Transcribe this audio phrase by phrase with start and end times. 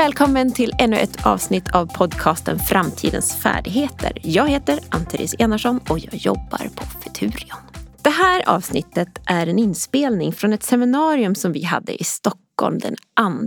[0.00, 4.12] välkommen till ännu ett avsnitt av podcasten Framtidens färdigheter.
[4.22, 7.58] Jag heter Ann-Therese Enarsson och jag jobbar på Futurion.
[8.02, 12.96] Det här avsnittet är en inspelning från ett seminarium som vi hade i Stockholm den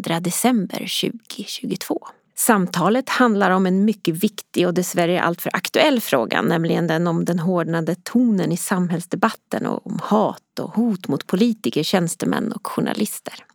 [0.04, 2.08] 2 december 2022.
[2.36, 7.40] Samtalet handlar om en mycket viktig och dessvärre alltför aktuell fråga, nämligen den om den
[7.40, 13.45] hårdnande tonen i samhällsdebatten och om hat och hot mot politiker, tjänstemän och journalister.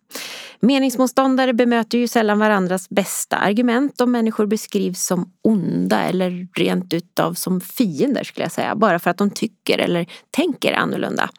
[0.60, 7.34] Meningsmotståndare bemöter ju sällan varandras bästa argument och människor beskrivs som onda eller rent utav
[7.34, 11.30] som fiender skulle jag säga, bara för att de tycker eller tänker annorlunda.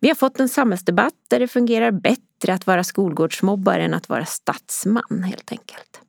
[0.00, 4.24] Vi har fått en samhällsdebatt där det fungerar bättre att vara skolgårdsmobbare än att vara
[4.24, 6.00] statsman helt enkelt.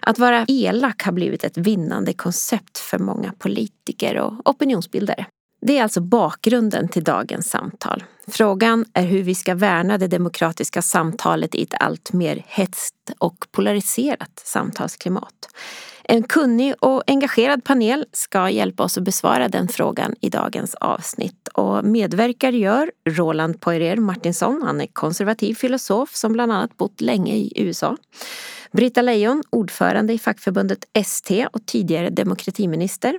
[0.00, 5.26] Att vara elak har blivit ett vinnande koncept för många politiker och opinionsbildare.
[5.66, 8.04] Det är alltså bakgrunden till dagens samtal.
[8.28, 13.46] Frågan är hur vi ska värna det demokratiska samtalet i ett allt mer hetskt och
[13.52, 15.48] polariserat samtalsklimat.
[16.04, 21.48] En kunnig och engagerad panel ska hjälpa oss att besvara den frågan i dagens avsnitt.
[21.48, 24.62] Och medverkar gör Roland Poirier Martinsson.
[24.62, 27.96] Han är konservativ filosof som bland annat bott länge i USA.
[28.76, 33.18] Britta Lejon, ordförande i fackförbundet ST och tidigare demokratiminister.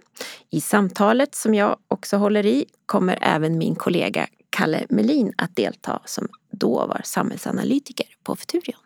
[0.50, 6.02] I samtalet som jag också håller i kommer även min kollega Kalle Melin att delta
[6.06, 8.80] som då var samhällsanalytiker på Futurion.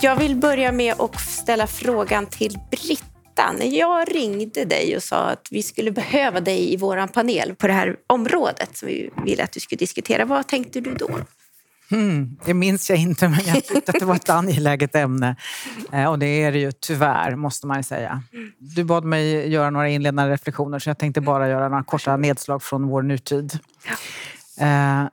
[0.00, 3.52] Jag vill börja med att ställa frågan till Britta.
[3.58, 7.66] När jag ringde dig och sa att vi skulle behöva dig i vår panel på
[7.66, 11.08] det här området som vi ville att du skulle diskutera, vad tänkte du då?
[11.92, 15.36] Mm, det minns jag inte, men jag tyckte att det var ett angeläget ämne.
[15.92, 18.22] Eh, och det är det ju tyvärr, måste man ju säga.
[18.58, 22.62] Du bad mig göra några inledande reflektioner så jag tänkte bara göra några korta nedslag
[22.62, 23.58] från vår nutid.
[24.60, 25.04] Eh,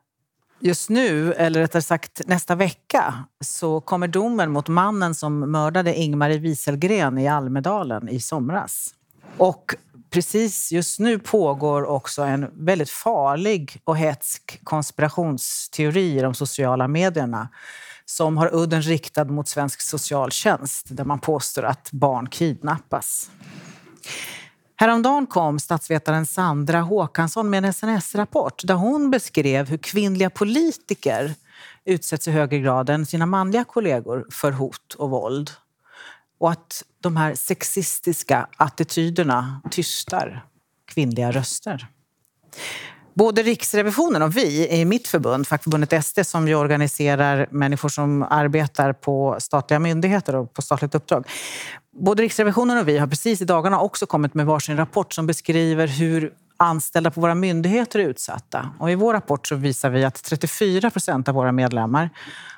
[0.60, 3.14] just nu, eller rättare sagt nästa vecka,
[3.46, 8.94] så kommer domen mot mannen som mördade Ingmarie Wieselgren i Almedalen i somras.
[9.38, 9.76] Och
[10.10, 17.50] precis just nu pågår också en väldigt farlig och hetsk konspirationsteori i de sociala medierna
[18.06, 23.32] som har udden riktad mot svensk socialtjänst där man påstår att barn kidnappas.
[24.76, 31.34] Häromdagen kom statsvetaren Sandra Håkansson med en SNS-rapport där hon beskrev hur kvinnliga politiker
[31.86, 35.52] utsätts i högre grad än sina manliga kollegor för hot och våld.
[36.40, 40.46] Och att de här sexistiska attityderna tystar
[40.88, 41.88] kvinnliga röster.
[43.14, 48.94] Både Riksrevisionen och vi i mitt förbund, fackförbundet SD, som ju organiserar människor som arbetar
[48.94, 51.28] på statliga myndigheter och på statligt uppdrag.
[51.92, 55.88] Både Riksrevisionen och vi har precis i dagarna också kommit med varsin rapport som beskriver
[55.88, 58.70] hur anställda på våra myndigheter är utsatta.
[58.80, 62.10] Och I vår rapport så visar vi att 34 procent av våra medlemmar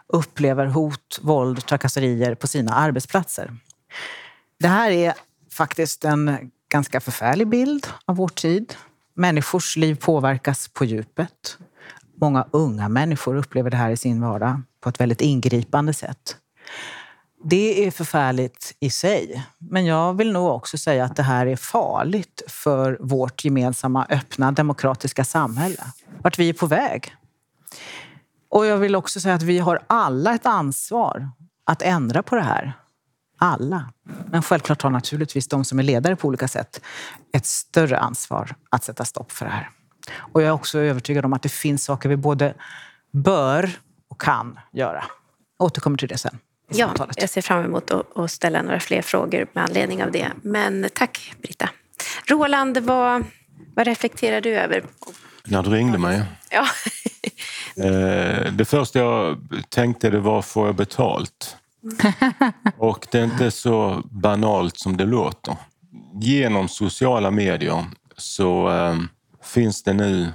[0.08, 3.52] upplever hot, våld, trakasserier på sina arbetsplatser.
[4.60, 5.14] Det här är
[5.52, 8.74] faktiskt en ganska förfärlig bild av vår tid.
[9.14, 11.58] Människors liv påverkas på djupet.
[12.22, 16.38] Många unga människor upplever det här i sin vardag på ett väldigt ingripande sätt.
[17.44, 21.56] Det är förfärligt i sig, men jag vill nog också säga att det här är
[21.56, 25.84] farligt för vårt gemensamma öppna demokratiska samhälle.
[26.24, 27.16] Vart vi är på väg.
[28.50, 31.30] Och jag vill också säga att vi har alla ett ansvar
[31.64, 32.74] att ändra på det här
[33.42, 33.90] alla.
[34.32, 36.82] Men självklart har naturligtvis de som är ledare på olika sätt
[37.34, 39.70] ett större ansvar att sätta stopp för det här.
[40.18, 42.54] Och jag är också övertygad om att det finns saker vi både
[43.12, 43.70] bör
[44.10, 45.04] och kan göra.
[45.58, 46.38] Jag återkommer till det sen.
[46.74, 50.28] Ja, jag ser fram emot att ställa några fler frågor med anledning av det.
[50.42, 51.70] Men tack Britta.
[52.28, 53.24] Roland, vad,
[53.76, 54.84] vad reflekterar du över?
[55.44, 56.24] När du ringde mig?
[56.50, 56.68] Ja.
[57.76, 59.38] Eh, det första jag
[59.70, 61.58] tänkte det var, får jag betalt?
[62.78, 65.56] Och det är inte så banalt som det låter.
[66.22, 67.86] Genom sociala medier
[68.18, 68.98] så eh,
[69.44, 70.32] finns det nu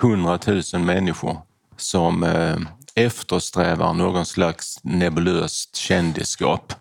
[0.00, 1.38] hundratusen människor
[1.76, 2.56] som eh,
[2.94, 6.72] eftersträvar någon slags nebulöst kändisskap.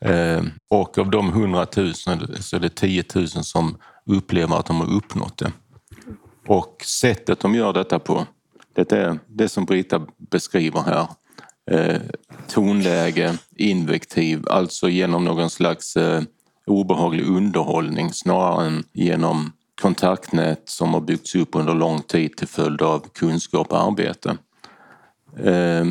[0.00, 3.76] Eh, och av de hundratusen så är det 10 000 som
[4.06, 5.52] upplever att de har uppnått det.
[6.46, 8.26] Och sättet de gör detta på,
[8.74, 11.06] det är det som Brita beskriver här
[11.70, 12.00] eh,
[12.48, 16.22] tonläge, invektiv, alltså genom någon slags eh,
[16.66, 22.82] obehaglig underhållning snarare än genom kontaktnät som har byggts upp under lång tid till följd
[22.82, 24.36] av kunskap och arbete.
[25.38, 25.84] Eh,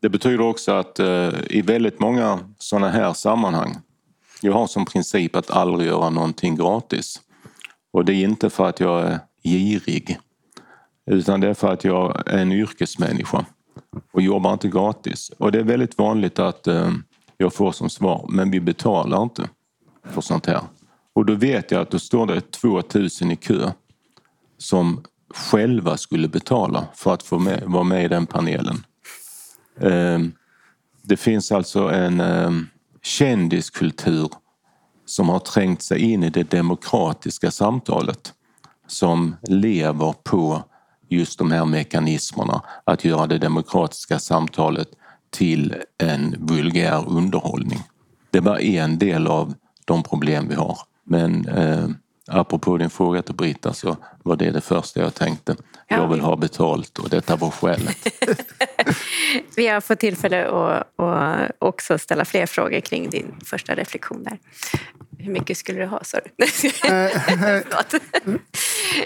[0.00, 3.76] det betyder också att eh, i väldigt många sådana här sammanhang,
[4.40, 7.20] jag har som princip att aldrig göra någonting gratis.
[7.92, 10.18] Och det är inte för att jag är girig
[11.10, 13.44] utan det är för att jag är en yrkesmänniska
[14.12, 15.30] och jobbar inte gratis.
[15.38, 16.92] Och det är väldigt vanligt att eh,
[17.36, 19.48] jag får som svar, men vi betalar inte
[20.04, 20.60] för sånt här.
[21.12, 23.72] Och då vet jag att då står det 2000 i kö
[24.58, 25.04] som
[25.34, 28.84] själva skulle betala för att få med, vara med i den panelen.
[29.80, 30.32] Ehm,
[31.02, 32.66] det finns alltså en ehm,
[33.02, 34.30] kändiskultur
[35.06, 38.32] som har trängt sig in i det demokratiska samtalet
[38.86, 40.62] som lever på
[41.08, 44.88] just de här mekanismerna att göra det demokratiska samtalet
[45.30, 47.82] till en vulgär underhållning.
[48.30, 50.78] Det var en del av de problem vi har.
[51.04, 51.88] Men eh,
[52.26, 55.56] apropå din fråga till Britta så var det det första jag tänkte.
[55.88, 57.96] Jag vill ha betalt och detta var skälet.
[59.56, 64.38] Vi har fått tillfälle att, att också ställa fler frågor kring din första reflektion där.
[65.18, 66.46] Hur mycket skulle du ha, sa du?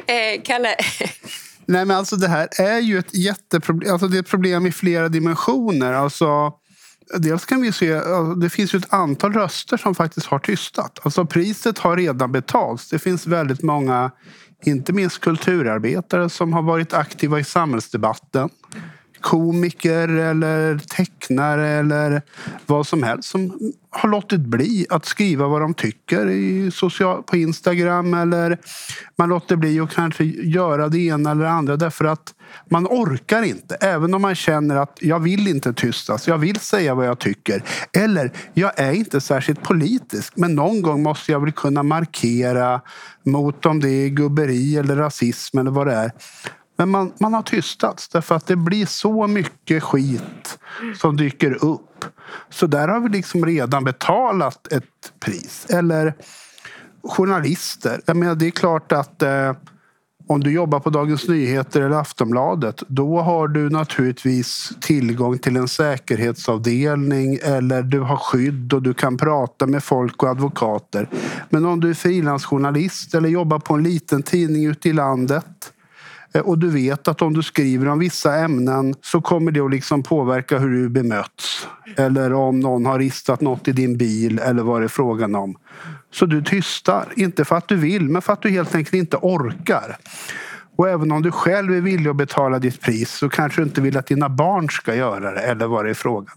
[0.07, 0.77] eh, Kalle?
[1.73, 3.93] Nej, men alltså det här är ju ett jätteproblem.
[3.93, 5.93] Alltså det är ett problem i flera dimensioner.
[5.93, 6.53] Alltså,
[7.19, 10.99] dels kan vi se, alltså, det finns ju ett antal röster som faktiskt har tystat.
[11.03, 12.89] Alltså priset har redan betalts.
[12.89, 14.11] Det finns väldigt många,
[14.65, 18.49] inte minst kulturarbetare som har varit aktiva i samhällsdebatten
[19.23, 22.23] komiker eller tecknare eller
[22.67, 27.37] vad som helst som har låtit bli att skriva vad de tycker i social, på
[27.37, 28.59] Instagram eller
[29.17, 32.35] man låter bli att kanske göra det ena eller det andra därför att
[32.71, 33.75] man orkar inte.
[33.75, 37.65] Även om man känner att jag vill inte tystas, jag vill säga vad jag tycker.
[37.93, 42.81] Eller jag är inte särskilt politisk men någon gång måste jag väl kunna markera
[43.25, 46.13] mot om det är gubberi eller rasism eller vad det är.
[46.83, 50.59] Men man, man har tystats därför att det blir så mycket skit
[50.97, 52.05] som dyker upp.
[52.51, 55.67] Så där har vi liksom redan betalat ett pris.
[55.71, 56.15] Eller
[57.03, 58.01] journalister.
[58.07, 59.53] Jag menar, det är klart att eh,
[60.27, 65.69] om du jobbar på Dagens Nyheter eller Aftonbladet då har du naturligtvis tillgång till en
[65.69, 71.09] säkerhetsavdelning eller du har skydd och du kan prata med folk och advokater.
[71.51, 75.72] Men om du är frilansjournalist eller jobbar på en liten tidning ute i landet
[76.35, 79.71] Eh, och du vet att om du skriver om vissa ämnen så kommer det att
[79.71, 81.69] liksom påverka hur du bemöts.
[81.97, 85.57] Eller om någon har ristat något i din bil eller vad det är frågan om.
[86.11, 89.17] Så du tystar, inte för att du vill men för att du helt enkelt inte
[89.17, 89.97] orkar.
[90.77, 93.81] Och även om du själv är villig att betala ditt pris så kanske du inte
[93.81, 96.37] vill att dina barn ska göra det eller vad det är frågan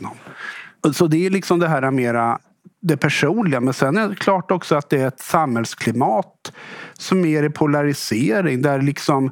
[0.82, 0.94] om.
[0.94, 2.40] Så det är liksom det här mera
[2.82, 3.60] det personliga.
[3.60, 6.54] Men sen är det klart också att det är ett samhällsklimat
[6.94, 9.32] som är i polarisering där liksom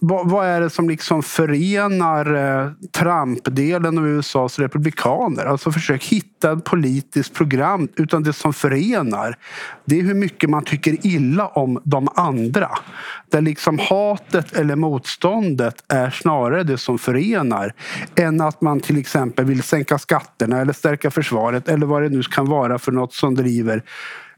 [0.00, 5.44] vad, vad, är det som liksom förenar eh, Trump-delen av USAs republikaner?
[5.44, 7.88] Alltså försök hitta ett politiskt program.
[7.96, 9.36] Utan det som förenar
[9.84, 12.70] det är hur mycket man tycker illa om de andra.
[13.30, 17.74] Där liksom hatet eller motståndet är snarare det som förenar
[18.16, 22.22] än att man till exempel vill sänka skatterna eller stärka försvaret eller vad det nu
[22.22, 23.82] kan vara för något som driver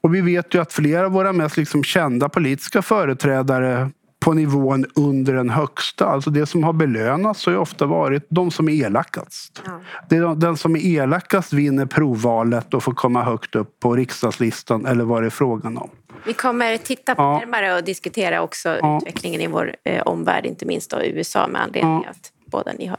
[0.00, 4.86] och vi vet ju att flera av våra mest liksom kända politiska företrädare på nivån
[4.94, 6.06] under den högsta.
[6.06, 9.62] Alltså det som har belönats har ju ofta varit de som är elakast.
[9.66, 9.80] Ja.
[10.08, 14.86] Det är den som är elakast vinner provvalet och får komma högt upp på riksdagslistan
[14.86, 15.90] eller vad det är frågan om.
[16.26, 17.38] Vi kommer titta på ja.
[17.38, 18.98] närmare och diskutera också ja.
[18.98, 22.87] utvecklingen i vår eh, omvärld, inte minst då USA med anledning av att båda ni
[22.87, 22.98] har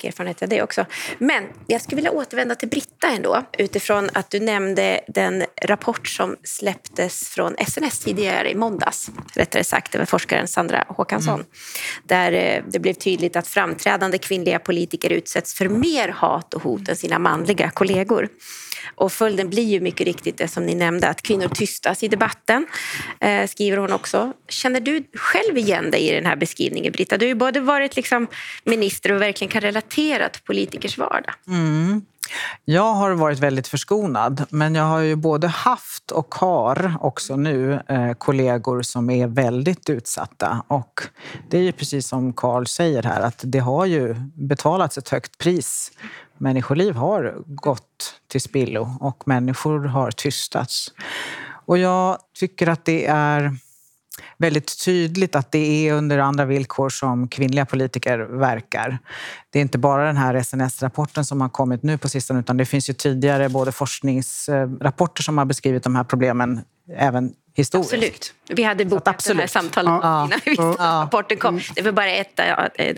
[0.00, 0.86] mycket erfarenhet av det också.
[1.18, 6.36] Men jag skulle vilja återvända till Britta ändå utifrån att du nämnde den rapport som
[6.44, 9.10] släpptes från SNS tidigare i måndags.
[9.34, 11.34] Rättare sagt, det var forskaren Sandra Håkansson.
[11.34, 11.46] Mm.
[12.04, 16.88] Där eh, det blev tydligt att framträdande kvinnliga politiker utsätts för mer hat och hot
[16.88, 18.28] än sina manliga kollegor.
[18.94, 22.66] Och följden blir ju mycket riktigt det som ni nämnde, att kvinnor tystas i debatten,
[23.20, 24.32] eh, skriver hon också.
[24.48, 27.16] Känner du själv igen dig i den här beskrivningen, Britta?
[27.16, 28.26] Du har ju både varit liksom
[28.64, 31.34] minister och verkligen kan relatera till politikers vardag.
[31.46, 32.02] Mm.
[32.64, 37.80] Jag har varit väldigt förskonad, men jag har ju både haft och har också nu
[37.88, 40.64] eh, kollegor som är väldigt utsatta.
[40.68, 41.00] Och
[41.50, 45.38] det är ju precis som Karl säger här, att det har ju betalats ett högt
[45.38, 45.92] pris
[46.40, 50.92] människoliv har gått till spillo och människor har tystats.
[51.66, 53.56] Och jag tycker att det är
[54.38, 58.98] väldigt tydligt att det är under andra villkor som kvinnliga politiker verkar.
[59.50, 62.66] Det är inte bara den här SNS-rapporten som har kommit nu på sistone utan det
[62.66, 66.60] finns ju tidigare både forskningsrapporter som har beskrivit de här problemen
[66.96, 67.92] även historiskt.
[67.94, 68.34] Absolut.
[68.48, 70.24] Vi hade bokat det här samtalet Ja.
[70.26, 70.74] innan vi Ja.
[70.78, 71.60] rapporten kom.
[71.74, 72.40] Det var bara ett,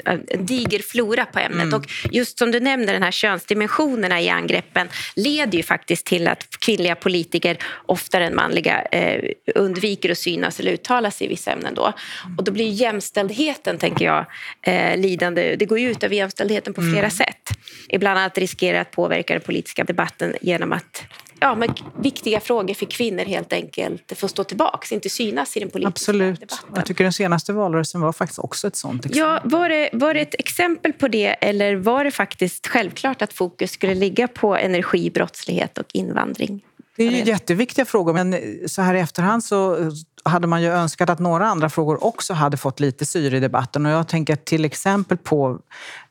[0.07, 1.63] en diger flora på ämnet.
[1.63, 1.75] Mm.
[1.75, 6.47] Och just som du nämner, den här könsdimensionerna i angreppen leder ju faktiskt till att
[6.61, 9.23] kvinnliga politiker oftare än manliga eh,
[9.55, 11.75] undviker att synas eller uttala sig i vissa ämnen.
[11.75, 11.93] Då.
[12.39, 14.25] Och då blir jämställdheten, tänker jag,
[14.63, 15.57] eh, lidande.
[15.57, 17.11] Det går ju ut över jämställdheten på flera Mm.
[17.11, 17.51] sätt.
[17.89, 21.03] Ibland annat riskerar att påverka den politiska debatten genom att
[21.43, 25.71] ja, men viktiga frågor för kvinnor helt enkelt får stå tillbaks, inte synas i den
[25.71, 26.41] politiska Absolut.
[26.41, 26.69] debatten.
[26.75, 29.19] Jag tycker den senaste valrörelsen var faktiskt också ett sånt exempel.
[29.21, 33.33] Ja, var, det, var det ett exempel på det eller var det faktiskt självklart att
[33.33, 36.65] fokus skulle ligga på energi, brottslighet och invandring?
[36.97, 38.37] Det är ju jätteviktiga frågor, men
[38.69, 39.91] så här i efterhand så
[40.25, 43.87] hade man ju önskat att några andra frågor också hade fått lite syre i debatten.
[43.87, 45.59] Och jag tänker till exempel på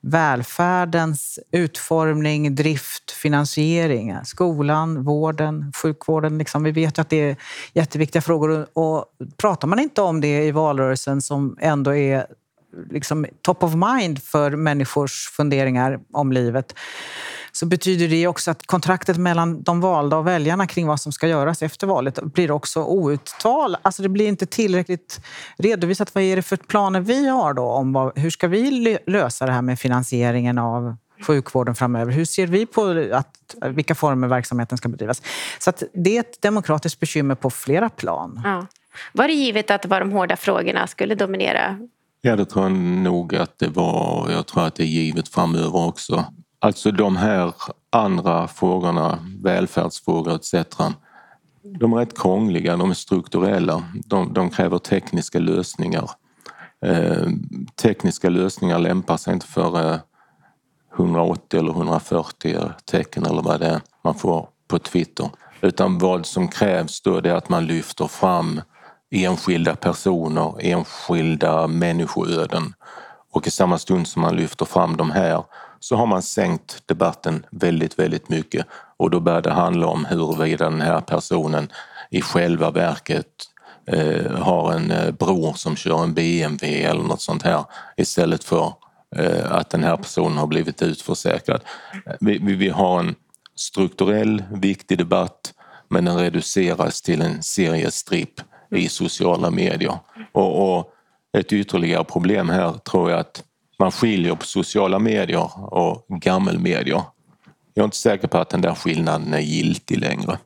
[0.02, 6.38] välfärdens utformning, drift, finansiering, skolan, vården, sjukvården.
[6.38, 6.64] Liksom.
[6.64, 7.36] Vi vet ju att det är
[7.74, 9.06] jätteviktiga frågor och
[9.38, 12.26] pratar man inte om det i valrörelsen som ändå är
[12.90, 16.76] liksom top of mind för människors funderingar om livet
[17.52, 21.28] så betyder det också att kontraktet mellan de valda och väljarna kring vad som ska
[21.28, 23.78] göras efter valet blir också outtal.
[23.82, 25.22] Alltså det blir inte tillräckligt
[25.58, 26.16] redovisat.
[26.16, 27.64] Vad är det för planer vi har då?
[27.64, 30.96] om vad, Hur ska vi lösa det här med finansieringen av
[31.28, 32.12] sjukvården framöver?
[32.12, 35.22] Hur ser vi på att, vilka former verksamheten ska bedrivas?
[35.60, 38.42] Så att det är ett demokratiskt bekymmer på flera plan.
[38.44, 38.68] Ja.
[39.14, 41.78] Var det givet att det var de hårda frågorna skulle dominera?
[42.24, 44.30] Ja, det tror jag nog att det var.
[44.32, 46.26] Jag tror att det är givet framöver också.
[46.60, 47.54] Alltså de här
[47.90, 50.54] andra frågorna, välfärdsfrågor etc.
[51.80, 53.84] De är rätt krångliga, de är strukturella.
[54.06, 56.10] De, de kräver tekniska lösningar.
[56.86, 57.28] Eh,
[57.82, 60.00] tekniska lösningar lämpar sig inte för eh,
[60.96, 65.30] 180 eller 140 tecken eller vad det är man får på Twitter.
[65.62, 68.62] Utan vad som krävs då är att man lyfter fram
[69.12, 72.74] enskilda personer, enskilda människoöden.
[73.32, 75.44] Och i samma stund som man lyfter fram de här
[75.80, 78.66] så har man sänkt debatten väldigt, väldigt mycket.
[78.98, 81.72] Och då börjar det handla om huruvida den här personen
[82.10, 83.28] i själva verket
[83.88, 87.66] eh, har en eh, bror som kör en BMW eller något sånt här
[87.98, 88.74] istället för
[89.16, 91.62] eh, att den här personen har blivit utförsäkrad.
[92.06, 93.16] Eh, vi, vi, vi har en
[93.56, 95.54] strukturell, viktig debatt
[95.90, 98.42] men den reduceras till en seriestripp
[98.76, 100.00] i sociala medier.
[100.32, 100.94] Och, och
[101.38, 103.44] ett ytterligare problem här tror jag att
[103.80, 107.02] man skiljer på sociala medier och gammelmedier.
[107.74, 110.38] Jag är inte säker på att den där skillnaden är giltig längre.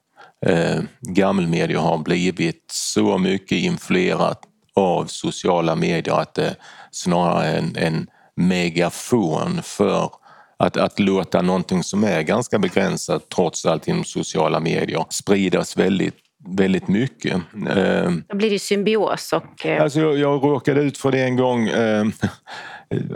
[0.46, 4.42] Eh, gammelmedier har blivit så mycket influerat
[4.76, 6.56] av sociala medier att det
[6.92, 10.10] snarare är en, en megafon för
[10.58, 16.16] att, att låta någonting som är ganska begränsat trots allt inom sociala medier spridas väldigt,
[16.48, 17.34] väldigt mycket.
[17.70, 19.66] Eh, Då blir det symbios och...
[19.66, 21.68] eh, Alltså jag, jag råkade ut för det en gång.
[21.68, 22.06] Eh,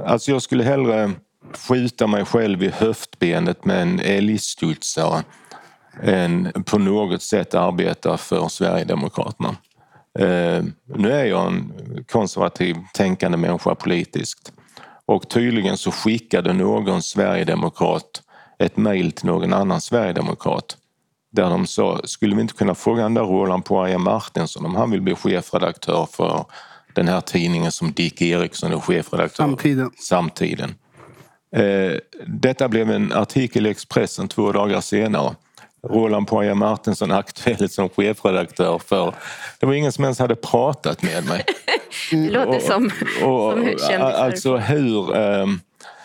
[0.05, 1.11] alltså jag skulle hellre
[1.67, 5.23] skjuta mig själv i höftbenet med en älgstudsare
[6.03, 9.55] än på något sätt arbeta för Sverigedemokraterna.
[10.95, 11.73] Nu är jag en
[12.11, 14.53] konservativ tänkande människa politiskt
[15.05, 18.21] och tydligen så skickade någon sverigedemokrat
[18.59, 20.77] ett mejl till någon annan sverigedemokrat
[21.31, 24.91] där de sa, skulle vi inte kunna fråga den där Roland Poirier Martinsson om han
[24.91, 26.45] vill bli chefredaktör för
[26.93, 29.91] den här tidningen som Dick Eriksson är chefredaktör Samtiden.
[29.97, 30.75] Samtiden.
[31.55, 31.93] Eh,
[32.27, 35.35] detta blev en artikel i Expressen två dagar senare.
[35.87, 39.13] Roland Poirier Martinsson aktuell som chefredaktör för...
[39.59, 41.45] Det var ingen som ens hade pratat med mig.
[42.11, 42.85] det låter som,
[43.25, 43.99] Och, som kändisar.
[43.99, 45.15] alltså hur...
[45.15, 45.59] ehm,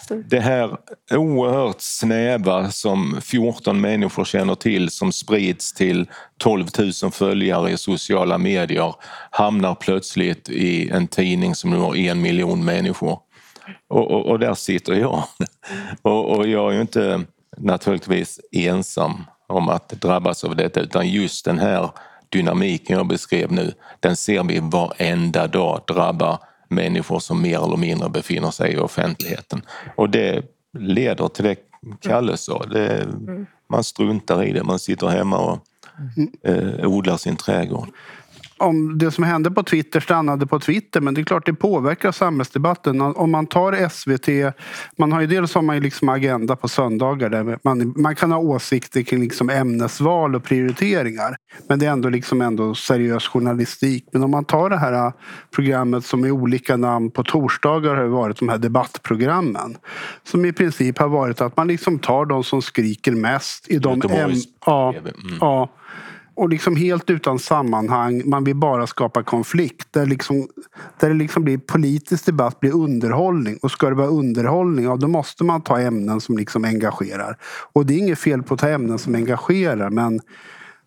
[0.09, 0.77] det här
[1.11, 6.07] oerhört snäva som 14 människor känner till som sprids till
[6.39, 6.67] 12
[7.03, 8.95] 000 följare i sociala medier
[9.31, 13.19] hamnar plötsligt i en tidning som nu har en miljon människor.
[13.89, 15.25] Och, och, och där sitter jag.
[16.03, 17.21] Och, och jag är ju inte
[17.57, 21.91] naturligtvis ensam om att drabbas av detta utan just den här
[22.29, 28.09] dynamiken jag beskrev nu den ser vi varenda dag drabba människor som mer eller mindre
[28.09, 29.63] befinner sig i offentligheten.
[29.97, 30.43] Och det
[30.79, 31.57] leder till det
[32.01, 32.65] Kalle sa.
[32.67, 33.07] Det,
[33.69, 35.59] man struntar i det, man sitter hemma och
[36.43, 37.89] eh, odlar sin trädgård.
[38.59, 42.13] Om det som hände på Twitter stannade på Twitter men det är klart det påverkar
[42.13, 43.01] samhällsdebatten.
[43.01, 44.57] Om man tar SVT,
[44.97, 48.33] man har ju dels har man ju liksom agenda på söndagar där man, man kan
[48.33, 51.37] ha åsikter kring liksom ämnesval och prioriteringar.
[51.69, 54.09] Men det är ändå liksom ändå seriös journalistik.
[54.13, 55.13] Men om man tar det här
[55.55, 59.77] programmet som är olika namn på torsdagar har varit de här debattprogrammen.
[60.23, 63.95] Som i princip har varit att man liksom tar de som skriker mest i de
[63.95, 65.39] Göteborgs ja, mm.
[65.41, 65.69] ja,
[66.35, 68.23] och liksom helt utan sammanhang.
[68.25, 69.89] Man vill bara skapa konflikt.
[69.91, 70.49] Där, liksom,
[71.01, 73.59] där det liksom blir politisk debatt blir underhållning.
[73.63, 77.39] Och ska det vara underhållning, ja, då måste man ta ämnen som liksom engagerar.
[77.73, 80.21] Och det är inget fel på att ta ämnen som engagerar men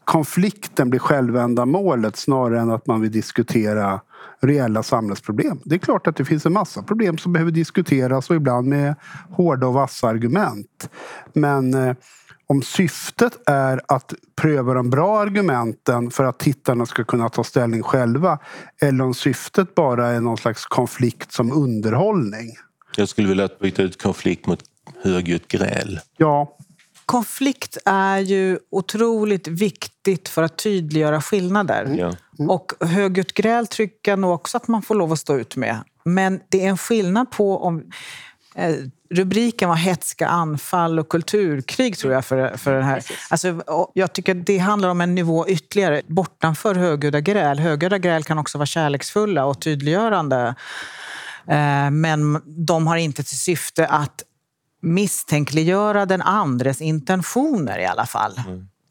[0.04, 4.01] konflikten blir självändamålet snarare än att man vill diskutera
[4.39, 5.60] reella samhällsproblem.
[5.63, 8.96] Det är klart att det finns en massa problem som behöver diskuteras och ibland med
[9.30, 10.89] hårda och vassa argument.
[11.34, 11.96] Men eh,
[12.48, 17.84] om syftet är att pröva de bra argumenten för att tittarna ska kunna ta ställning
[17.84, 18.39] själva
[18.82, 22.56] eller om syftet bara är någon slags konflikt som underhållning.
[22.98, 24.60] Jag skulle vilja byta ut konflikt mot
[25.04, 26.00] högljutt gräl.
[26.18, 26.58] Ja,
[27.08, 31.96] Konflikt är ju otroligt viktigt för att tydliggöra skillnader.
[31.98, 32.13] Ja.
[32.50, 35.77] Och högljutt gräl tycker jag nog också att man får lov att stå ut med.
[36.06, 37.84] Men det är en skillnad på om...
[38.58, 38.76] Eh,
[39.10, 43.04] rubriken var hetska anfall och kulturkrig tror jag för, för den här.
[43.30, 43.62] Alltså,
[43.94, 47.60] jag tycker det handlar om en nivå ytterligare bortanför högljudda gräl.
[47.60, 50.56] Högljudda gräl kan också vara kärleksfulla och tydliggörande.
[51.48, 54.24] Eh, men de har inte till syfte att
[54.82, 58.40] misstänkliggöra den andres intentioner i alla fall.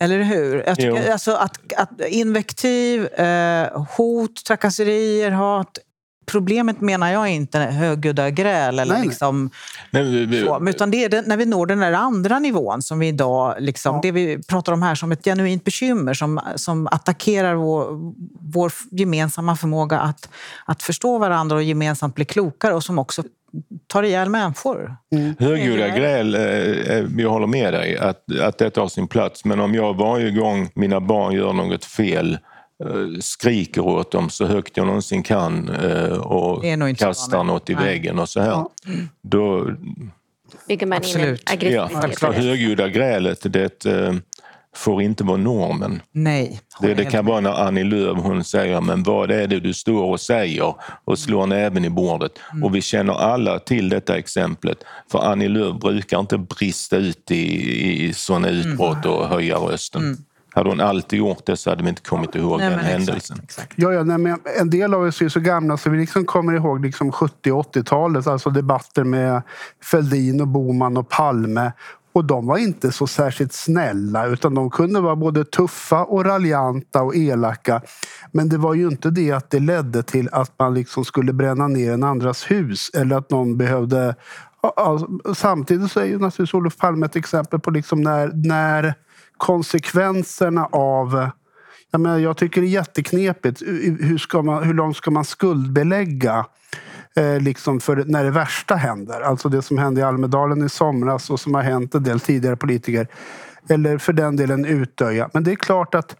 [0.00, 0.64] Eller hur?
[0.66, 5.78] Jag tycker, alltså att, att invektiv, eh, hot, trakasserier, hat.
[6.26, 9.08] Problemet menar jag inte högljudda gräl eller Nej, nej.
[9.08, 9.50] liksom
[9.90, 12.82] Nej, vi- vi- så, utan det är den, när vi når den där andra nivån
[12.82, 14.00] som vi idag, liksom, Ja.
[14.02, 17.86] det vi pratar om här som ett genuint bekymmer som, som attackerar vår,
[18.40, 20.28] vår gemensamma förmåga att,
[20.64, 23.22] att förstå varandra och gemensamt bli klokare och som också
[23.86, 24.96] tar ihjäl människor.
[25.38, 29.44] Högljudda gräl, eh, eh, jag håller med dig att, att detta har sin plats.
[29.44, 32.38] Men om jag varje gång mina barn gör något fel eh,
[33.20, 36.64] skriker åt dem så högt jag någonsin kan eh, och
[36.98, 37.84] kastar något i Nej.
[37.84, 38.48] väggen och så här.
[38.48, 38.70] Ja.
[39.22, 39.70] Då,
[40.68, 41.42] Bygger man in Absolut.
[41.46, 42.18] ja, aggressivitet.
[42.18, 44.14] för högljudda grälet det eh,
[44.74, 46.02] får inte vara normen.
[46.12, 46.60] Nej.
[46.80, 50.04] Det, det kan vara när Annie Lööf hon säger men vad är det du står
[50.04, 52.32] och säger och slår näven i bordet.
[52.52, 52.64] Mm.
[52.64, 54.78] Och vi känner alla till detta exemplet.
[55.12, 58.60] För Annie Lööf brukar inte brista ut i, i sådana Mm.
[58.72, 60.16] utbrott och höja rösten.
[60.56, 63.16] Hade hon alltid gjort det så hade vi inte kommit ihåg Nej, den händelsen.
[63.16, 63.72] Exakt, exakt.
[63.76, 66.52] Ja, ja, nej, men en del av oss är så gamla så vi liksom kommer
[66.52, 68.26] ihåg liksom 70 och 80-talet.
[68.26, 69.42] Alltså debatter med
[69.84, 71.72] Fälldin och Boman och Palme.
[72.12, 77.02] Och de var inte så särskilt snälla utan de kunde vara både tuffa och raljanta
[77.02, 77.80] och elaka.
[78.32, 81.68] Men det var ju inte det att det ledde till att man liksom skulle bränna
[81.68, 84.14] ner en andras hus eller att någon behövde...
[85.34, 88.94] Samtidigt så är ju naturligtvis Olof Palme ett exempel på liksom när, när
[89.38, 91.30] konsekvenserna av
[91.90, 93.62] jag, menar, jag tycker det är jätteknepigt.
[93.62, 96.46] Hur, ska man, hur långt ska man skuldbelägga
[97.16, 99.20] eh, liksom för när det värsta händer?
[99.20, 102.56] Alltså det som hände i Almedalen i somras och som har hänt en del tidigare
[102.56, 103.08] politiker.
[103.68, 105.30] Eller för den delen Utöja.
[105.32, 106.16] Men det är klart att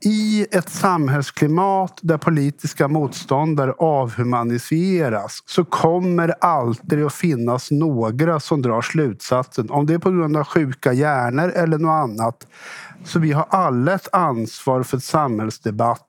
[0.00, 8.82] i ett samhällsklimat där politiska motståndare avhumaniseras så kommer alltid att finnas några som drar
[8.82, 9.70] slutsatsen.
[9.70, 12.46] Om det är på grund av sjuka hjärnor eller något annat.
[13.04, 16.06] Så vi har alla ett ansvar för ett samhällsdebatt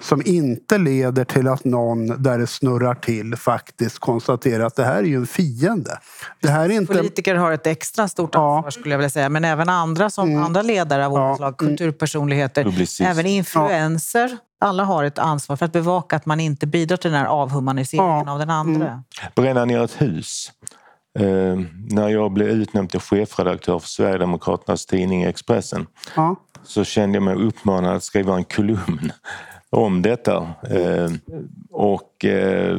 [0.00, 4.96] som inte leder till att någon där det snurrar till faktiskt konstaterar att det här
[4.96, 5.98] är ju en fiende.
[6.42, 6.94] Det här är inte...
[6.94, 8.40] Politiker har ett extra stort Ja.
[8.40, 8.56] Mm.
[8.56, 9.28] ansvar skulle jag vilja säga.
[9.28, 11.36] Men även andra som andra ledare av olika Ja.
[11.36, 13.04] slag, kulturpersonligheter, Publicister.
[13.04, 14.36] även influenser.
[14.60, 18.22] Alla har ett ansvar för att bevaka att man inte bidrar till den här avhumaniseringen
[18.26, 18.32] Ja.
[18.32, 19.02] av den andra.
[19.34, 20.52] Bränna ner ett hus.
[21.16, 26.36] Eh, när jag blev utnämnd till chefredaktör för Sverigedemokraternas tidning Expressen Ja.
[26.62, 29.12] så kände jag mig uppmanad att skriva en kolumn
[29.70, 30.36] om detta.
[30.70, 31.10] Eh,
[31.70, 32.78] och eh,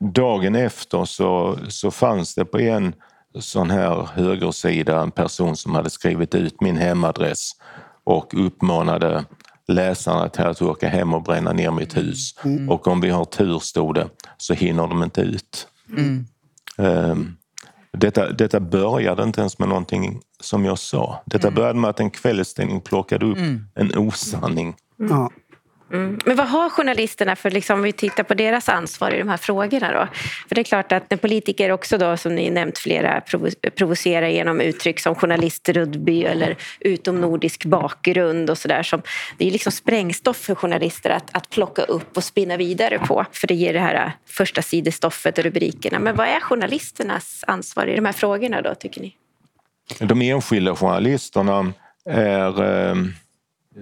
[0.00, 2.94] dagen efter så, så fanns det på en
[3.38, 7.50] sån här högersida en person som hade skrivit ut min hemadress
[8.04, 9.24] och uppmanade
[9.68, 12.34] läsarna till att åka hem och bränna ner mitt hus.
[12.68, 15.68] Och om vi har tur, stod det, så hinner de inte ut.
[15.98, 16.26] Ehm,
[17.92, 21.22] Detta, detta började inte ens med någonting som jag sa.
[21.26, 23.38] Detta började med att en kvällstidning plockade upp
[23.74, 24.74] en osanning.
[24.96, 25.30] Ja.
[25.92, 26.18] Mm.
[26.24, 29.36] Men vad har journalisterna för, liksom, om vi tittar på deras ansvar i de här
[29.36, 30.08] frågorna då?
[30.48, 34.28] För det är klart att när politiker också då, som ni nämnt flera, provo- provocerar
[34.28, 38.86] genom uttryck som journalistrudby eller utomnordisk bakgrund och sådär.
[39.38, 43.24] Det är liksom sprängstoff för journalister att, att plocka upp och spinna vidare på.
[43.32, 45.98] För det ger det här första sidestoffet och rubrikerna.
[45.98, 49.14] Men vad är journalisternas ansvar i de här frågorna då, tycker ni?
[49.98, 51.72] De enskilda journalisterna
[52.10, 52.94] är eh,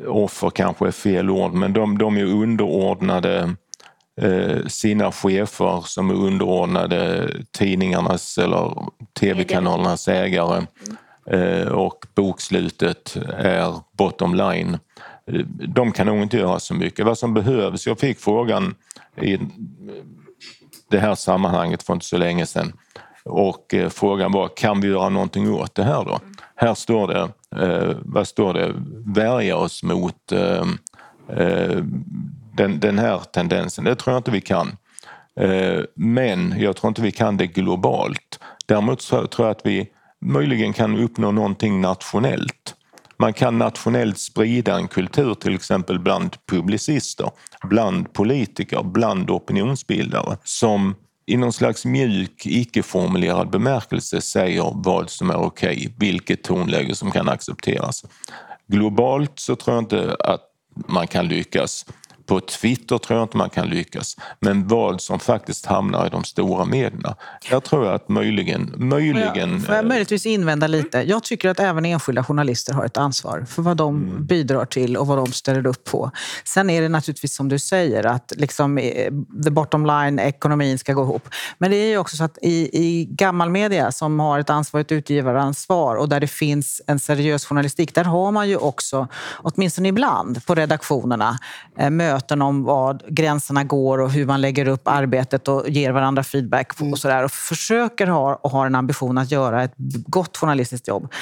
[0.07, 3.55] offer kanske är fel ord, men de, de är underordnade
[4.21, 8.75] eh, sina chefer som är underordnade tidningarnas eller
[9.21, 10.67] tv-kanalernas ägare.
[11.31, 14.79] Eh, och bokslutet är bottom line.
[15.75, 17.07] de kan nog inte göra så mycket.
[17.07, 18.75] Vad som behövs, jag fick frågan
[19.23, 19.39] i
[20.91, 22.73] det här sammanhanget för inte så länge sedan
[23.25, 26.21] och eh, frågan var kan vi göra någonting åt det här då?
[26.57, 27.29] Här står det,
[27.61, 28.75] eh, vad står det,
[29.07, 30.65] värja oss mot eh,
[31.29, 31.85] eh,
[32.57, 33.85] den, den här tendensen.
[33.85, 34.77] Det tror jag inte vi kan.
[35.41, 38.41] Eh, men jag tror inte vi kan det globalt.
[38.67, 39.89] Däremot så tror jag att vi
[40.21, 42.75] möjligen kan uppnå någonting nationellt.
[43.17, 47.31] Man kan nationellt sprida en kultur till exempel bland publicister,
[47.63, 50.95] bland politiker, bland opinionsbildare som
[51.27, 57.11] i någon slags mjuk, icke-formulerad bemärkelse säger vad som är okej, okay, vilket tonläge som
[57.11, 58.05] kan accepteras.
[58.67, 60.41] Globalt så tror jag inte att
[60.75, 61.87] man kan lyckas.
[62.27, 64.17] På Twitter tror jag inte man kan lyckas.
[64.41, 67.17] Men vad som faktiskt hamnar i de stora medierna.
[67.51, 68.75] Jag tror att möjligen...
[68.77, 71.03] möjligen får jag, jag möjligtvis invända lite?
[71.03, 74.27] Jag tycker att även enskilda journalister har ett ansvar för vad de mm.
[74.27, 76.11] bidrar till och vad de ställer upp på.
[76.45, 79.13] Sen är det naturligtvis som du säger att liksom, eh,
[79.45, 81.29] the bottom line, ekonomin ska gå ihop.
[81.59, 84.81] Men det är ju också så att i, i gammal media som har ett ansvar,
[84.81, 89.89] ett utgivaransvar och där det finns en seriös journalistik, där har man ju också, åtminstone
[89.89, 91.39] ibland, på redaktionerna
[91.79, 96.23] eh, möten om vad gränserna går och hur man lägger upp arbetet och ger varandra
[96.23, 96.97] feedback och mm.
[96.97, 97.25] sådär.
[97.25, 99.75] Och försöker ha, och har en ambition att göra ett
[100.07, 101.13] gott journalistiskt jobb.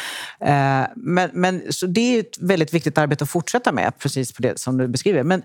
[0.40, 4.42] Eh, men, men, så det är ett väldigt viktigt arbete att fortsätta med, precis på
[4.42, 5.22] det som du beskriver.
[5.22, 5.42] Men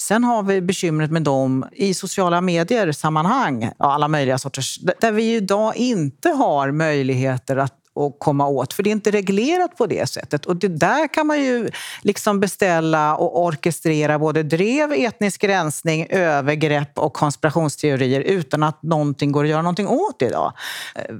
[0.00, 5.76] Sen har vi bekymret med dem i sociala medier-sammanhang, alla möjliga sorters, där vi idag
[5.76, 10.46] inte har möjligheter att att komma åt, för det är inte reglerat på det sättet.
[10.46, 11.70] Och det där kan man ju
[12.02, 19.44] liksom beställa och orkestrera både drev, etnisk rensning, övergrepp och konspirationsteorier utan att någonting går
[19.44, 20.52] att göra någonting åt idag.
[20.94, 21.14] Eh,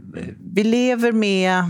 [0.54, 1.64] vi lever med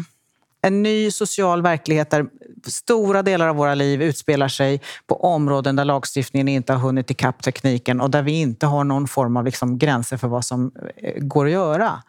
[0.62, 2.26] en ny social verklighet där
[2.66, 7.42] stora delar av våra liv utspelar sig på områden där lagstiftningen inte har hunnit ikapp
[7.42, 11.14] tekniken och där vi inte har någon form av liksom gränser för vad som eh,
[11.16, 12.02] går att göra.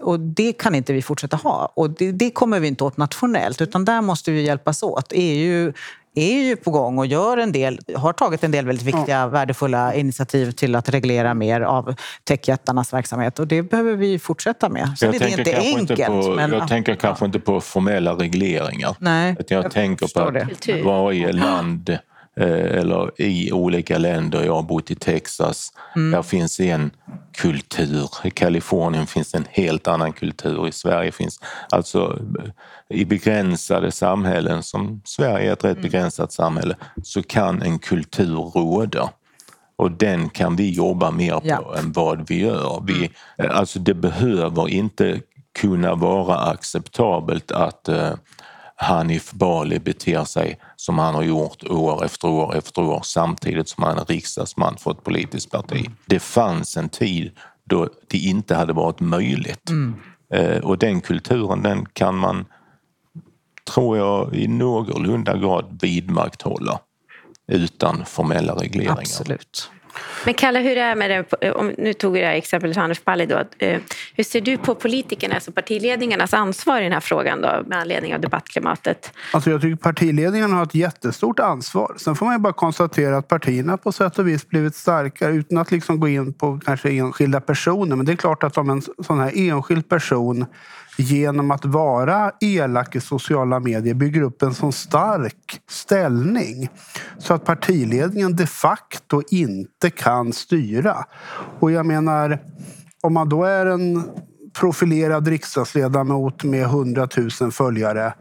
[0.00, 1.72] Och det kan inte vi fortsätta ha.
[1.74, 5.12] Och det, det, kommer vi inte åt nationellt, utan där måste vi hjälpas åt.
[5.14, 5.72] EU
[6.14, 9.26] är ju på gång och gör en del, har tagit en del väldigt viktiga, ja.
[9.26, 11.94] värdefulla initiativ till att reglera mer av
[12.24, 13.38] techjättarnas verksamhet.
[13.38, 14.94] Och det behöver vi fortsätta med.
[14.98, 15.90] Sen jag är det inte enkelt.
[15.90, 18.96] Inte på, men, jag tänker kanske inte på formella regleringar.
[18.98, 21.98] Nej, jag, jag tänker på att varje land
[22.36, 24.44] eller i olika länder.
[24.44, 25.72] Jag har bott i Texas.
[25.96, 26.10] Mm.
[26.10, 26.90] Där finns en
[27.36, 28.10] kultur.
[28.24, 30.68] I Kalifornien finns en helt annan kultur.
[30.68, 31.40] I Sverige finns
[31.70, 32.18] alltså
[32.88, 35.82] i begränsade samhällen som Sverige är ett rätt mm.
[35.82, 39.10] begränsat samhälle så kan en kultur råda.
[39.76, 41.74] Och den kan vi jobba mer på ja.
[41.78, 42.82] än vad vi gör.
[42.86, 43.56] Vi, mm.
[43.56, 45.20] alltså det behöver inte
[45.58, 47.88] kunna vara acceptabelt att
[48.82, 53.84] Hanif Bali beter sig som han har gjort år efter år efter år samtidigt som
[53.84, 55.90] han är riksdagsman för ett politiskt parti.
[56.06, 57.30] Det fanns en tid
[57.64, 59.70] då det inte hade varit möjligt.
[59.70, 59.94] Mm.
[60.34, 62.44] Eh, och den kulturen den kan man,
[63.74, 66.80] tror jag, i någorlunda grad vidmakthålla
[67.46, 68.98] utan formella regleringar.
[68.98, 69.70] Absolut.
[70.24, 73.26] Men Kalle, hur är med det, om, nu tog vi det här exemplet Hanif Bali
[73.26, 73.44] då.
[73.58, 73.80] Eh,
[74.14, 77.78] hur ser du på politikernas alltså och partiledningarnas ansvar i den här frågan då, med
[77.78, 79.12] anledning av debattklimatet?
[79.32, 81.94] Alltså jag tycker partiledningarna har ett jättestort ansvar.
[81.96, 85.58] Sen får man ju bara konstatera att partierna på sätt och vis blivit starkare utan
[85.58, 87.96] att liksom gå in på kanske enskilda personer.
[87.96, 90.46] Men det är klart att om en sån här enskild person
[90.96, 96.68] genom att vara elak i sociala medier bygger upp en sån stark ställning
[97.18, 101.04] så att partiledningen de facto inte kan styra.
[101.60, 102.38] Och jag menar,
[103.00, 104.02] om man då är en
[104.60, 107.08] profilerad riksdagsledamot med 100
[107.40, 108.14] 000 följare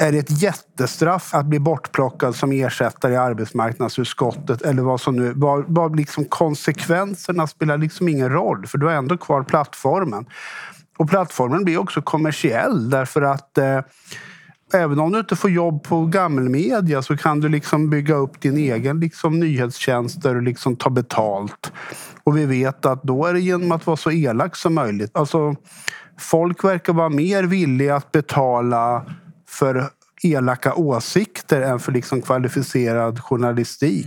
[0.00, 5.32] är det ett jättestraff att bli bortplockad som ersättare i arbetsmarknadsutskottet eller vad som nu...
[5.36, 10.26] Vad, vad liksom konsekvenserna spelar liksom ingen roll för du har ändå kvar plattformen.
[10.98, 13.80] Och plattformen blir också kommersiell därför att eh,
[14.72, 18.56] även om du inte får jobb på gammelmedia så kan du liksom bygga upp din
[18.56, 21.72] egen liksom, nyhetstjänster och liksom ta betalt.
[22.24, 25.10] Och vi vet att då är det genom att vara så elak som möjligt.
[25.14, 25.54] Alltså,
[26.18, 29.06] folk verkar vara mer villiga att betala
[29.48, 29.84] för
[30.22, 34.06] elaka åsikter än för liksom kvalificerad journalistik.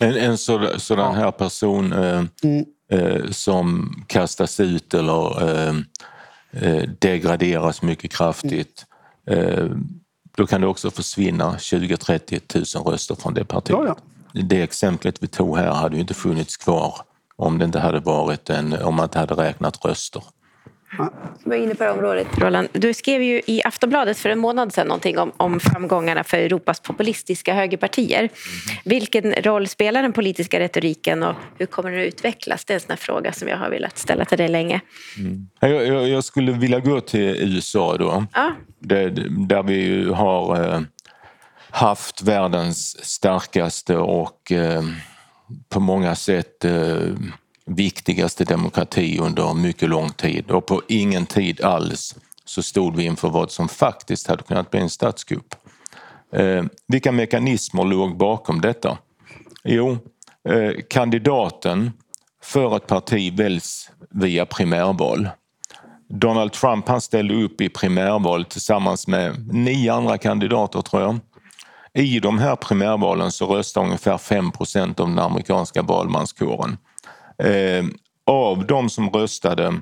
[0.00, 0.16] Mm.
[0.16, 5.74] En, en sådan här person eh, mm eh, som kastas ut eller eh,
[6.52, 8.86] eh degraderas mycket kraftigt.
[10.36, 13.78] Då kan det också försvinna 20-30 000 röster från det partiet.
[13.78, 13.96] Ja, ja.
[14.42, 16.94] Det exemplet vi tog här hade ju inte funnits kvar
[17.36, 20.22] om det inte hade varit en, om man inte hade räknat röster.
[21.42, 22.26] Som är inne på det området.
[22.38, 26.36] Roland, du skrev ju i Aftonbladet för en månad sedan någonting om, om framgångarna för
[26.36, 28.28] Europas populistiska högerpartier.
[28.84, 32.64] Vilken roll spelar den politiska retoriken och hur kommer den att utvecklas?
[32.64, 34.80] Det är en sån fråga som jag har velat ställa till dig länge.
[35.18, 35.48] Mm.
[35.60, 38.24] Jag, jag, jag, skulle vilja gå till USA då.
[38.34, 38.52] Ja.
[38.78, 39.10] Där,
[39.48, 40.80] där vi har eh,
[41.70, 44.82] haft världens starkaste och eh,
[45.68, 46.98] på många sätt eh,
[47.74, 53.28] viktigaste demokrati under mycket lång tid och på ingen tid alls så stod vi inför
[53.28, 55.54] vad som faktiskt hade kunnat bli en statskupp.
[56.32, 58.98] Eh, vilka mekanismer låg bakom detta?
[59.64, 59.98] Jo,
[60.48, 61.92] eh, kandidaten
[62.42, 65.28] för ett parti väljs via primärval.
[66.08, 71.18] Donald Trump han ställde upp i primärval tillsammans med nio andra kandidater tror jag.
[71.92, 76.76] I de här primärvalen så röstar ungefär 5% av den amerikanska valmanskåren.
[77.40, 77.84] Eh,
[78.26, 79.80] av de som röstade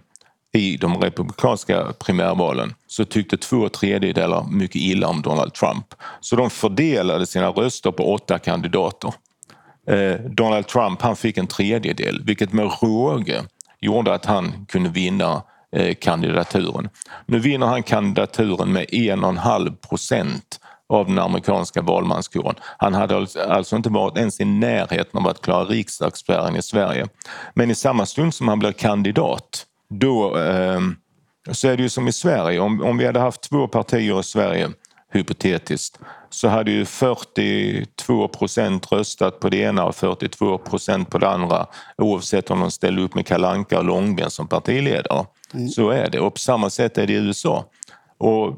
[0.52, 5.94] i de republikanska primärvalen så tyckte två tredjedelar mycket illa om Donald Trump.
[6.20, 9.12] Så de fördelade sina röster på åtta kandidater.
[9.88, 13.42] Eh, Donald Trump han fick en tredjedel vilket med råge
[13.80, 15.42] gjorde att han kunde vinna
[15.72, 16.88] eh, kandidaturen.
[17.26, 22.54] Nu vinner han kandidaturen med en och en halv procent av den amerikanska valmanskåren.
[22.78, 27.06] Han hade alltså, inte varit ens i närheten av att klara riksdagsspärren i Sverige.
[27.54, 30.80] Men i samma stund som han blir kandidat då eh,
[31.52, 34.22] så är det ju som i Sverige, om, om vi hade haft två partier i
[34.22, 34.68] Sverige
[35.12, 35.98] hypotetiskt
[36.30, 41.66] så hade ju 42 procent röstat på det ena och 42 procent på det andra
[41.96, 45.26] oavsett om de ställde upp med Kalanka och Långben som partiledare.
[45.54, 45.68] Mm.
[45.68, 47.64] Så är det och på samma sätt är det i USA.
[48.18, 48.54] Och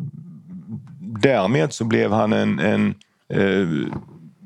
[1.19, 2.95] därmed så blev han en, en
[3.33, 3.69] eh,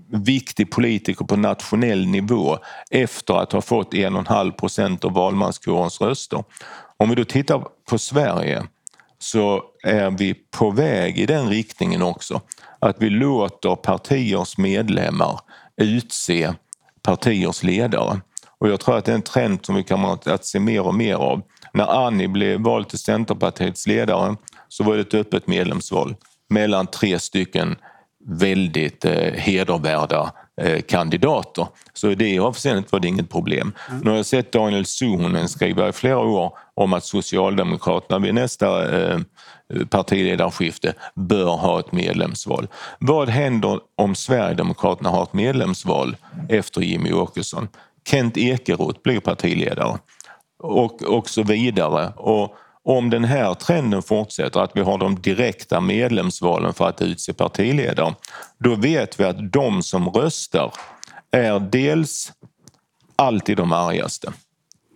[0.08, 2.58] viktig politiker på nationell nivå
[2.90, 6.44] efter att ha fått en och en halv procent av valmanskårens röster.
[6.96, 8.62] Om vi då tittar på Sverige
[9.18, 12.40] så är vi på väg i den riktningen också.
[12.78, 15.40] Att vi låter partiers medlemmar
[15.76, 16.54] utse
[17.02, 18.20] partiers ledare.
[18.58, 20.94] Och jag tror att det är en trend som vi kommer att se mer och
[20.94, 21.42] mer av.
[21.72, 24.36] När Annie blev vald till Centerpartiets ledare
[24.68, 26.14] så var det ett öppet medlemsval
[26.54, 27.76] mellan tre stycken
[28.26, 31.66] väldigt eh, hedervärda eh, kandidater.
[31.92, 33.72] Så i det avseendet var det inget problem.
[33.88, 34.00] Mm.
[34.00, 38.98] Nu har jag sett Daniel Suhonen skriva i flera år om att Socialdemokraterna vid nästa
[38.98, 39.18] eh,
[39.90, 42.68] partiledarskifte bör ha ett medlemsval.
[42.98, 46.16] Vad händer om Sverigedemokraterna har ett medlemsval
[46.48, 47.68] efter Jimmy Åkesson?
[48.08, 49.98] Kent Ekeroth blir partiledare
[50.58, 52.12] och, och så vidare.
[52.16, 57.32] Och om den här trenden fortsätter, att vi har de direkta medlemsvalen för att utse
[57.32, 58.14] partiledare,
[58.58, 60.72] då vet vi att de som röstar
[61.30, 62.32] är dels
[63.16, 64.32] alltid de argaste.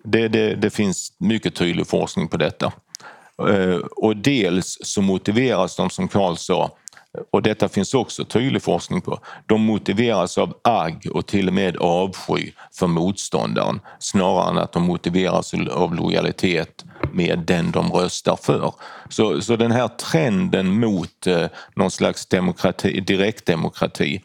[0.04, 2.72] Det, det, det finns mycket tydlig forskning på detta.
[3.46, 6.70] Eh, och dels så motiveras de, som Karl sa,
[7.30, 11.76] och detta finns också tydlig forskning på, de motiveras av agg och till och med
[11.76, 18.72] avsky för motståndaren snarare än att de motiveras av lojalitet med den de röstar för.
[19.08, 21.46] Så, så den här trenden mot eh,
[21.76, 24.22] någon slags demokrati, direktdemokrati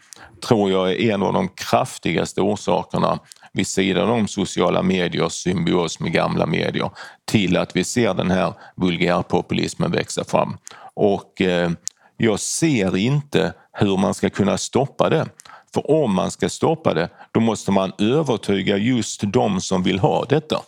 [0.48, 3.20] tror jag är en av de kraftigaste orsakerna
[3.54, 6.90] vid sidan om sociala mediers symbios med gamla medier
[7.26, 10.58] till att vi ser den här vulgärpopulismen växa fram.
[10.94, 11.72] Och eh,
[12.18, 15.26] jag ser inte hur man ska kunna stoppa det.
[15.74, 20.26] För om man ska stoppa det, då måste man övertyga just de som vill ha
[20.26, 20.62] detta.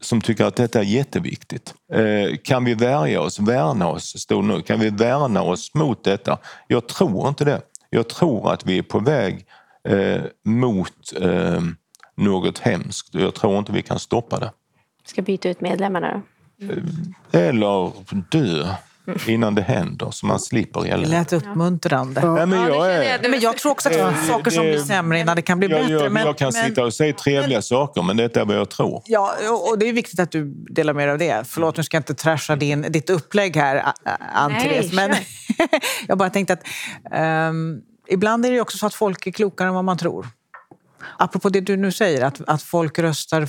[0.00, 1.74] Som tycker att detta är jätteviktigt.
[1.92, 6.38] Eh, kan vi värja oss, värna oss, stod nu, kan vi värna oss mot detta?
[6.68, 7.60] Jag tror inte det.
[7.90, 9.46] Jag tror att vi är på väg
[9.88, 11.60] eh, mot eh,
[12.16, 14.52] något hemskt och jag tror inte vi kan stoppa det.
[15.04, 16.22] Ska byta ut medlemmarna då?
[17.32, 17.92] Eller
[18.30, 18.74] dö
[19.26, 21.02] innan det händer så man slipper gälla.
[21.02, 22.20] Det lät uppmuntrande.
[22.20, 22.34] Ja.
[22.34, 25.20] Nej, men, jag är, men jag tror också att det är saker som blir sämre
[25.20, 25.94] innan det kan bli jag, bättre.
[25.94, 28.56] Jag, men, jag kan men, sitta och säga trevliga men, saker men detta är vad
[28.56, 29.02] jag tror.
[29.06, 29.34] Ja,
[29.70, 31.44] och det är viktigt att du delar med dig av det.
[31.48, 33.84] Förlåt, nu ska jag inte trasha din, ditt upplägg här,
[34.34, 34.92] Ann-Therese.
[34.92, 35.14] Men
[36.08, 36.62] jag bara tänkte att
[37.50, 40.26] um, ibland är det också så att folk är klokare än vad man tror.
[41.18, 43.48] Apropå det du nu säger, att, att folk röstar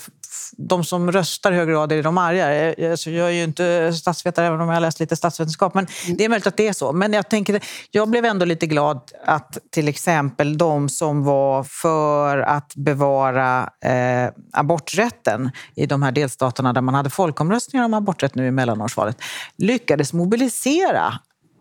[0.58, 2.92] de som röstar i hög grad är de arga.
[2.92, 5.74] Alltså jag är ju inte statsvetare även om jag har läst lite statsvetenskap.
[5.74, 5.88] Men
[6.18, 6.94] det är möjligt att det är så.
[6.94, 12.38] Men jag, tänker, jag blev ändå lite glad att till exempel de som var för
[12.38, 18.48] att bevara eh, aborträtten i de här delstaterna där man hade folkomröstningar om aborträtt nu
[18.48, 19.18] i mellanårsvalet
[19.58, 21.14] lyckades mobilisera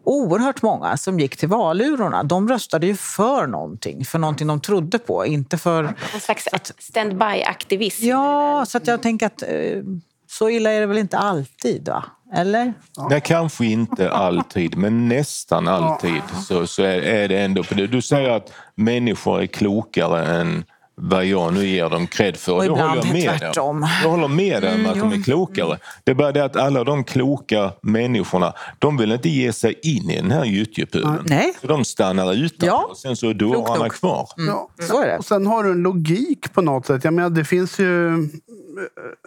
[0.04, 4.98] oerhört många som gick till valurnorna, de röstade ju för någonting, för någonting de trodde
[4.98, 5.84] på, inte för...
[6.14, 8.06] En slags standby-aktivism.
[8.06, 9.82] Ja, så att jag tänker att eh,
[10.26, 11.88] så illa är det väl inte alltid.
[11.88, 12.04] Va?
[12.34, 12.74] Eller?
[13.10, 17.86] Nej, kanske inte alltid, men nästan alltid så, så är, är det ändå på det.
[17.86, 20.64] Du säger att människor är klokare än
[21.02, 22.52] vad jag nu ger dem cred för.
[22.52, 23.76] Och ibland håller jag med tvärtom.
[23.82, 23.88] om.
[24.02, 25.78] Jag håller med dig om Mm, att de är klokare.
[26.04, 30.10] Det är bara det att alla de kloka människorna, de vill inte ge sig in
[30.10, 31.18] i den här gyttjepölen.
[31.26, 31.52] Nej.
[31.60, 32.86] Så de stannar utanför Ja.
[32.90, 34.28] och sen så är dårarna kvar.
[34.36, 34.68] Ja.
[34.80, 35.18] Så är det.
[35.18, 37.04] Och sen har du en logik på något sätt.
[37.04, 38.28] Jag menar, det finns ju...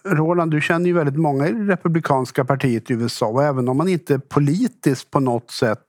[0.05, 3.77] Roland, du känner ju väldigt många i det republikanska partiet i USA och även om
[3.77, 5.79] man inte politiskt på något sätt...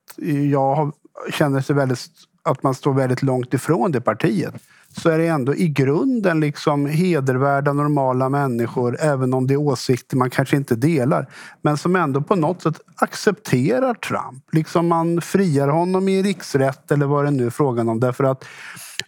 [0.52, 0.92] Jag
[1.32, 2.06] känner sig väldigt,
[2.42, 4.54] att man står väldigt långt ifrån det partiet
[4.96, 10.16] så är det ändå i grunden liksom hedervärda, normala människor även om det är åsikter
[10.16, 11.26] man kanske inte delar.
[11.62, 14.44] Men som ändå på något sätt accepterar Trump.
[14.52, 18.00] Liksom man friar honom i riksrätt eller vad det nu är frågan om.
[18.00, 18.44] Därför att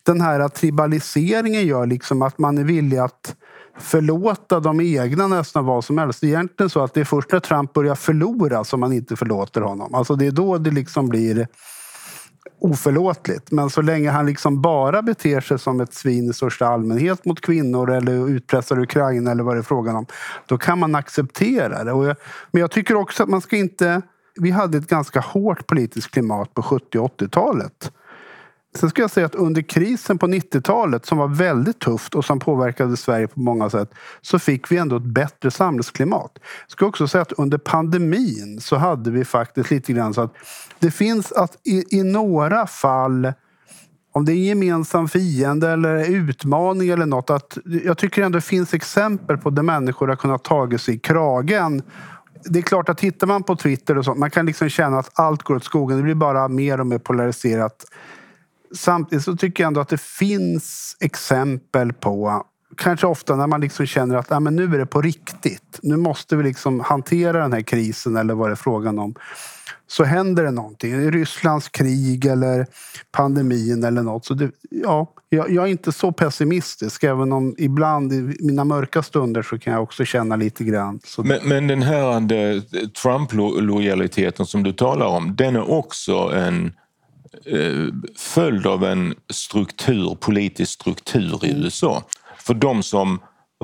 [0.03, 3.37] den här tribaliseringen gör liksom att man är villig att
[3.79, 6.21] förlåta de egna nästan vad som helst.
[6.21, 9.17] Det är egentligen så att det är först när Trump börjar förlora som man inte
[9.17, 9.95] förlåter honom.
[9.95, 11.49] Alltså det är då det liksom blir
[12.59, 13.51] oförlåtligt.
[13.51, 17.41] Men så länge han liksom bara beter sig som ett svin i största allmänhet mot
[17.41, 20.07] kvinnor eller utpressar Ukraina eller vad det är frågan om.
[20.47, 21.93] Då kan man acceptera det.
[21.93, 22.17] Och jag,
[22.51, 24.03] men jag tycker också att man ska inte...
[24.41, 27.93] Vi hade ett ganska hårt politiskt klimat på 70 och 80-talet.
[28.77, 32.39] Sen ska jag säga att under krisen på 90-talet som var väldigt tufft och som
[32.39, 36.31] påverkade Sverige på många sätt så fick vi ändå ett bättre samhällsklimat.
[36.35, 40.35] Jag ska också säga att under pandemin så hade vi faktiskt lite grann så att
[40.79, 43.33] det finns att i, i några fall
[44.13, 47.31] om det är en gemensam fiende eller utmaning eller något.
[47.31, 50.99] Att jag tycker ändå det finns exempel på där människor har kunnat tagit sig i
[50.99, 51.83] kragen.
[52.45, 55.11] Det är klart att tittar man på Twitter och sånt, man kan liksom känna att
[55.21, 55.97] allt går åt skogen.
[55.97, 57.85] Det blir bara mer och mer polariserat.
[58.75, 63.87] Samtidigt så tycker jag ändå att det finns exempel på Kanske ofta när man liksom
[63.87, 65.79] känner att ah, men nu är det på riktigt.
[65.83, 69.15] Nu måste vi liksom hantera den här krisen eller vad det är frågan om.
[69.89, 71.11] Så händer det någonting.
[71.11, 72.67] Rysslands krig eller
[73.13, 74.25] pandemin eller något.
[74.25, 79.03] Så det, ja, jag, jag är inte så pessimistisk även om ibland i mina mörka
[79.03, 81.01] stunder så kan jag också känna lite grann.
[81.19, 82.63] Men, men den här eh,
[83.03, 86.73] Trump-lojaliteten som du talar om, den är också en
[87.47, 92.03] eh, följd av en struktur, politisk struktur i USA.
[92.39, 93.19] För de som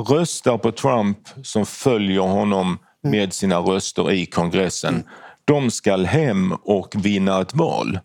[0.08, 5.04] röstar på Trump, som följer honom med sina röster i kongressen,
[5.44, 7.98] de ska hem och vinna ett val.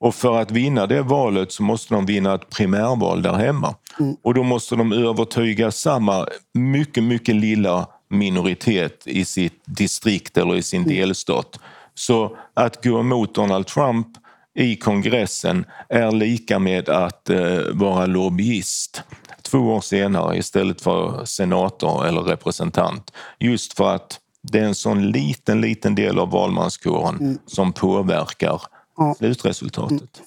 [0.00, 3.74] Och för att vinna det valet så måste de vinna ett primärval där hemma.
[4.22, 10.62] Och då måste de övertyga samma mycket, mycket lilla minoritet i sitt distrikt eller i
[10.62, 11.58] sin delstat.
[11.94, 14.06] Så att gå emot Donald Trump
[14.54, 19.02] i kongressen är lika med att eh, vara lobbyist
[19.42, 23.12] två år senare istället för senator eller representant.
[23.38, 28.62] Just för att det är en sån liten, liten del av valmanskåren som påverkar
[28.96, 29.14] Ja.
[29.18, 30.22] slutresultatet.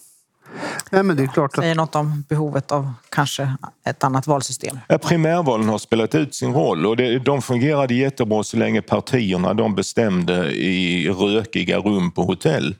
[0.92, 4.80] Nej, men det är klart att Säger något om behovet av kanske ett annat valsystem.
[4.88, 9.54] Ja, primärvalen har spelat ut sin roll och det, de fungerade jättebra så länge partierna
[9.54, 12.76] de bestämde i rökiga rum på hotell.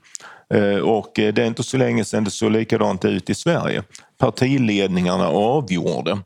[0.54, 3.82] Eh, Och det är inte så länge sedan det såg likadant ut i Sverige.
[4.18, 6.18] Partiledningarna avgjorde.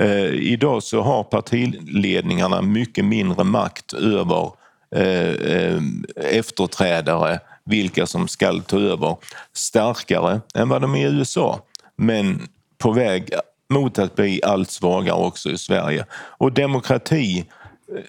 [0.00, 4.50] Eh, Idag så har partiledningarna mycket mindre makt över
[4.96, 5.82] eh, eh,
[6.16, 9.16] efterträdare, vilka som ska ta över,
[9.52, 11.60] starkare än vad de är i USA.
[11.96, 13.30] Men på väg
[13.68, 16.06] mot att bli allt svagare också i Sverige.
[16.14, 17.44] Och demokrati,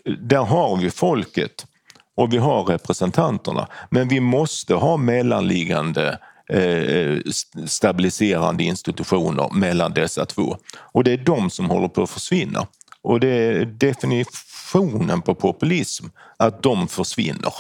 [0.06, 1.66] eh, där har vi folket
[2.16, 3.68] och vi har representanterna.
[3.90, 6.20] Men vi måste ha mellanliggande
[6.50, 10.58] eh, st- stabiliserande institutioner mellan dessa två.
[10.78, 12.68] Och det är de som håller på att försvinna.
[13.02, 16.06] Och det är definitionen på populism,
[16.38, 17.54] att de försvinner.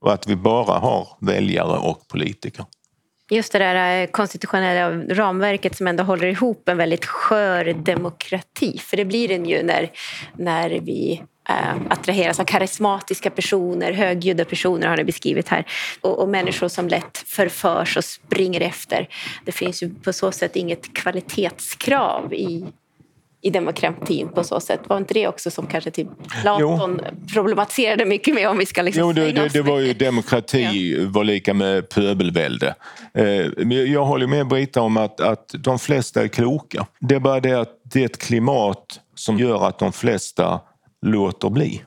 [0.00, 2.64] Och att vi bara har väljare och politiker.
[3.30, 8.78] Just det där eh, konstitutionella ramverket som ändå håller ihop en väldigt skör demokrati.
[8.78, 9.90] För det blir den ju när,
[10.36, 15.66] när vi eh, attraheras av karismatiska personer, högljudda personer har det beskrivit här.
[16.00, 19.08] Och, och människor som lätt förförs och springer efter.
[19.44, 22.64] Det finns ju på så sätt inget kvalitetskrav i
[23.42, 24.80] i demokratin på så sätt.
[24.86, 26.08] Var inte det också som kanske typ
[26.42, 27.00] Platon
[27.34, 31.24] problematiserade mycket med om vi ska liksom Jo, det, det, det var ju demokrati var
[31.24, 32.74] lika med pöbelvälde.
[33.14, 36.86] Eh, Jag håller med Brita om att, att de flesta är kloka.
[37.00, 40.60] Det är bara det att det är ett klimat som gör att de flesta
[41.06, 41.82] låter bli.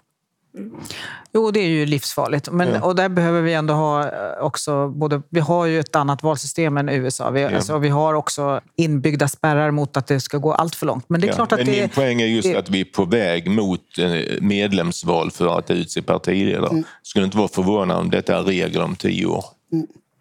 [1.32, 2.49] Jo, det är ju livsfarligt.
[2.51, 2.82] Men, Ja.
[2.82, 4.88] Och där behöver vi ändå ha eh, också...
[4.89, 7.30] Både, vi har ju ett annat valsystem än USA.
[7.30, 7.56] Vi, Ja.
[7.56, 11.06] alltså, vi har också inbyggda spärrar mot att det ska gå allt för långt.
[11.10, 11.80] Men det är Ja, klart att men det...
[11.82, 15.72] min poäng är just det- att vi är på väg mot eh, medlemsval för att
[15.72, 16.70] utse partiledare.
[16.70, 16.84] Mm.
[17.04, 19.45] Skulle inte vara förvånad om detta är regel om tio år.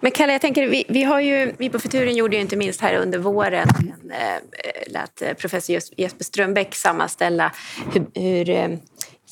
[0.05, 2.81] Men Kalle, jag tänker, vi, vi, har ju, vi på Futuren gjorde ju inte minst
[2.81, 7.53] här under våren en, eh, lät professor Jes- Jesper Strömbäck sammanställa
[7.93, 8.79] hur, hur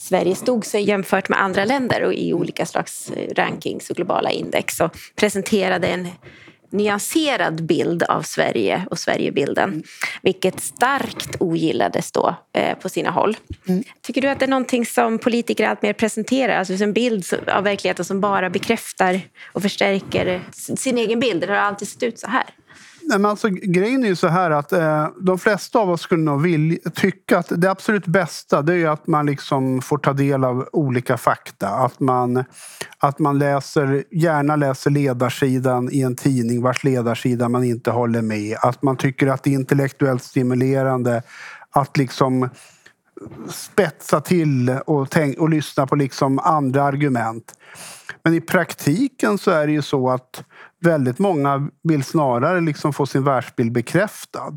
[0.00, 4.30] Sverige stod sig jämfört med andra länder och i olika slags eh, rankings och globala
[4.30, 6.08] index och presenterade en
[6.70, 9.82] nyanserad bild av Sverige och Sverigebilden,
[10.22, 13.36] vilket starkt ogillades då eh, på sina håll.
[14.02, 18.04] Tycker du att det är någonting som politiker alltmer presenterar, alltså en bild av verkligheten
[18.04, 19.20] som bara bekräftar
[19.52, 21.40] och förstärker sin egen bild?
[21.40, 22.44] Det har alltid sett ut så här.
[23.10, 26.22] Nej, men alltså, grejen är ju så här att eh, de flesta av oss skulle
[26.22, 30.44] nog vilja, tycka att det absolut bästa det är att man liksom får ta del
[30.44, 31.68] av olika fakta.
[31.68, 32.44] Att man,
[32.98, 38.56] att man läser, gärna läser ledarsidan i en tidning vars ledarsida man inte håller med.
[38.62, 41.22] Att man tycker att det är intellektuellt stimulerande
[41.70, 42.48] att liksom
[43.48, 47.54] spetsa till och, tänk, och lyssna på liksom andra argument.
[48.24, 50.44] Men i praktiken så är det ju så att
[50.80, 54.54] väldigt många vill snarare liksom få sin världsbild bekräftad.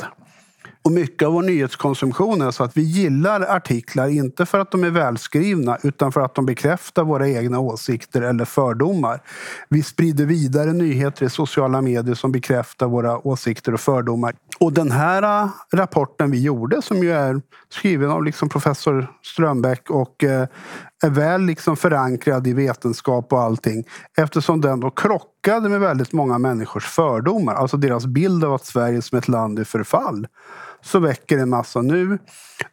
[0.86, 4.84] Och mycket av vår nyhetskonsumtion är så att vi gillar artiklar, inte för att de
[4.84, 9.22] är välskrivna utan för att de bekräftar våra egna åsikter eller fördomar.
[9.70, 14.34] Vi sprider vidare nyheter i sociala medier som bekräftar våra åsikter och fördomar.
[14.60, 19.90] Och den här äh, rapporten vi gjorde, som ju är skriven av liksom professor Strömbäck
[19.90, 20.48] och äh,
[21.04, 23.84] är väl liksom förankrad i vetenskap och allting
[24.18, 29.02] eftersom den då krockade med väldigt många människors fördomar, alltså deras bild av att Sverige
[29.02, 30.28] som ett land i förfall
[30.82, 32.18] så väcker en massa nu.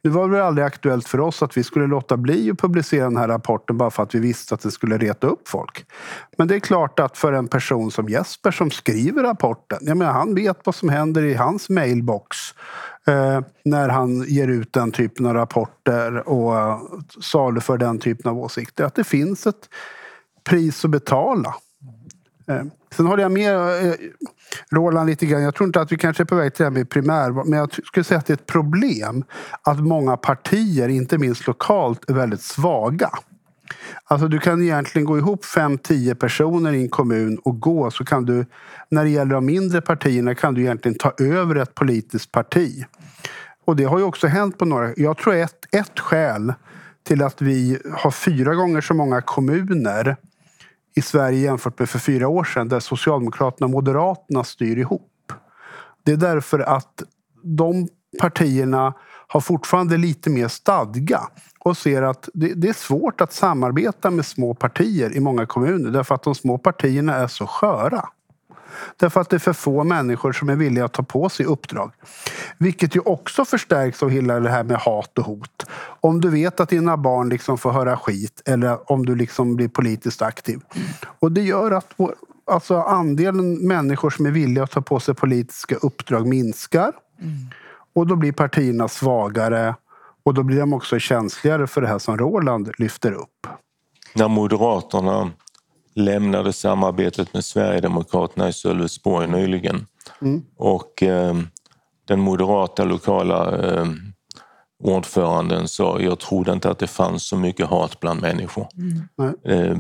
[0.02, 3.16] Nu var det aldrig aktuellt för oss att vi skulle låta bli att publicera den
[3.16, 5.84] här rapporten bara för att vi visste att det skulle reta upp folk.
[6.38, 10.12] Men det är klart att för en person som Jesper som skriver rapporten, jag menar,
[10.12, 12.36] han vet vad som händer i hans mailbox
[13.10, 16.80] eh, när han ger ut den typen av rapporter och eh,
[17.22, 18.84] saluför den typen av åsikter.
[18.84, 19.68] Att det finns ett
[20.44, 21.54] pris att betala.
[22.48, 22.62] Eh,
[22.96, 23.94] Sen håller jag med eh,
[24.70, 25.42] Roland lite grann.
[25.42, 27.48] Jag tror inte att vi kanske är på väg till det här med primärval.
[27.48, 29.24] Men jag skulle säga att det är ett problem
[29.62, 33.10] att många partier, inte minst lokalt, är väldigt svaga.
[34.04, 38.04] Alltså du kan egentligen gå ihop fem, tio personer i en kommun och gå så
[38.04, 38.46] kan du,
[38.88, 42.84] när det gäller de mindre partierna, kan du egentligen ta över ett politiskt parti.
[43.64, 44.92] Och det har ju också hänt på några...
[44.96, 46.54] Jag tror ett, ett skäl
[47.02, 50.16] till att vi har fyra gånger så många kommuner
[50.96, 55.32] i Sverige jämfört med för fyra år sedan där Socialdemokraterna och Moderaterna styr ihop.
[56.04, 57.02] Det är därför att
[57.42, 57.88] de
[58.20, 58.94] partierna
[59.26, 61.20] har fortfarande lite mer stadga
[61.64, 65.90] och ser att det, det är svårt att samarbeta med små partier i många kommuner
[65.90, 68.08] därför att de små partierna är så sköra.
[68.96, 71.92] Därför att det är för få människor som är villiga att ta på sig uppdrag.
[72.58, 75.66] Vilket ju också förstärks av hela det här med hat och hot.
[76.00, 79.68] Om du vet att dina barn liksom får höra skit eller om du liksom blir
[79.68, 80.60] politiskt aktiv.
[81.18, 82.14] Och det gör att vår,
[82.46, 86.92] alltså andelen människor som är villiga att ta på sig politiska uppdrag minskar.
[87.94, 89.74] Och då blir partierna svagare
[90.22, 93.46] och då blir de också känsligare för det här som Roland lyfter upp.
[94.14, 95.30] När Moderaterna
[95.94, 99.86] lämnade samarbetet med Sverigedemokraterna i Sölvesborg nyligen
[100.56, 101.34] och eh,
[102.04, 103.86] den moderata lokala eh,
[104.82, 108.66] ordföranden sa jag trodde inte att det fanns så mycket hat bland människor.
[109.16, 109.34] Nej.
[109.44, 109.78] Eh,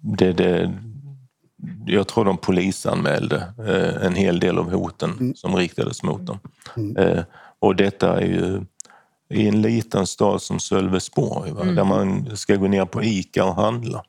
[0.00, 0.72] det, det,
[1.86, 6.38] jag tror de polisanmälde eh, en hel del av hoten som riktades mot dem.
[6.96, 7.22] Eh,
[7.58, 8.64] och detta är ju
[9.32, 11.64] i en liten stad som Sölvesborg va?
[11.64, 14.04] där man ska gå ner på Ica och handla.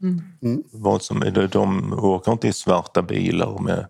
[0.72, 3.86] Vad som är det, de åker inte i svarta bilar med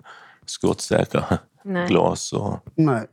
[0.46, 1.88] skottsäkra Nej.
[1.88, 2.34] glas.
[2.34, 3.06] Och, Nej.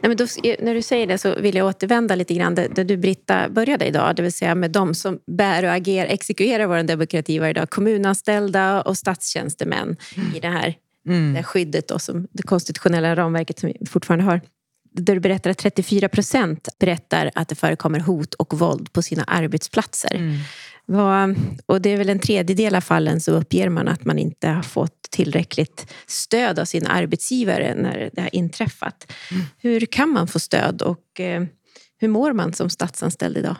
[0.00, 0.26] Nej, men då,
[0.58, 3.86] när du säger det så vill jag återvända lite grann där, där du Britta började
[3.86, 7.70] idag, det vill säga med de som bär och agerar, exekverar vår demokrati varje dag.
[7.70, 9.96] Kommunanställda och statstjänstemän
[10.36, 10.74] i det här,
[11.04, 14.40] det här skyddet, då, som, det konstitutionella ramverket som vi fortfarande har.
[14.98, 19.24] Där du berättar att 34 procent berättar att det förekommer hot och våld på sina
[19.24, 20.38] arbetsplatser.
[20.86, 21.34] Vad,
[21.66, 24.62] och det är väl en tredjedel av fallen så uppger man att man inte har
[24.62, 29.12] fått tillräckligt stöd av sin arbetsgivare när det har inträffat.
[29.58, 31.44] Hur kan man få stöd och eh,
[32.00, 33.56] hur mår man som statsanställd idag?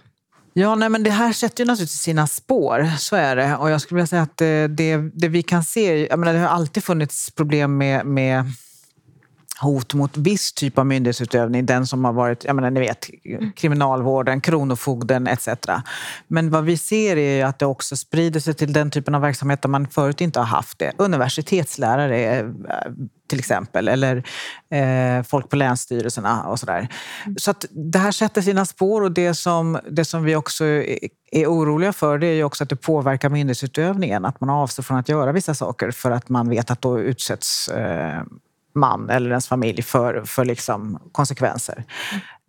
[0.52, 3.56] Ja, nej, men det här sätter ju naturligtvis sina spår, så är det.
[3.56, 6.38] Och jag skulle vilja säga att eh, det, det vi kan se, jag menar, det
[6.38, 8.44] har alltid funnits problem med, med
[9.60, 13.10] hot mot viss typ av myndighetsutövning, den som har varit, jag menar, ni vet,
[13.54, 15.48] kriminalvården, kronofogden etc.
[16.26, 19.62] Men vad vi ser är att det också sprider sig till den typen av verksamhet
[19.62, 20.92] där man förut inte har haft det.
[20.96, 22.46] Universitetslärare eh,
[23.28, 24.16] till exempel, eller
[24.70, 26.88] eh, folk på länsstyrelserna och sådär.
[27.36, 30.98] Så att det här sätter sina spår och det som, det som vi också är,
[31.30, 34.24] är oroliga för det är ju också att det påverkar myndighetsutövningen.
[34.24, 37.68] Att man avstår från att göra vissa saker för att man vet att då utsätts
[37.68, 38.22] eh,
[38.78, 41.84] man eller ens familj för, för liksom konsekvenser.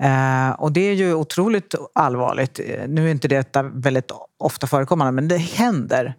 [0.04, 2.60] Eh, och det är ju otroligt allvarligt.
[2.88, 6.14] Nu är inte detta väldigt ofta förekommande, men det händer.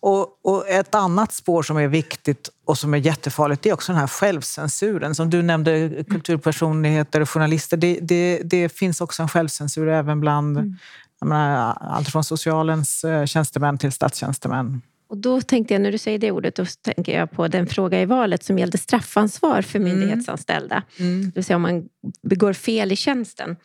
[0.00, 3.92] Och, och, ett annat spår som är viktigt och som är jättefarligt det är också
[3.92, 5.14] den här självcensuren.
[5.14, 7.76] Som du nämnde, kulturpersonligheter och journalister.
[7.76, 10.76] Det, det, det finns också en självcensur även bland mm.
[11.24, 14.82] menar, allt från socialens eh, tjänstemän till statstjänstemän.
[15.08, 18.02] Och då tänkte jag, när du säger det ordet, då tänker jag på den fråga
[18.02, 19.90] i valet som gällde straffansvar för mm.
[19.90, 20.82] myndighetsanställda.
[20.98, 21.24] Mm.
[21.24, 21.88] Det vill säga om man
[22.22, 23.56] begår fel i tjänsten.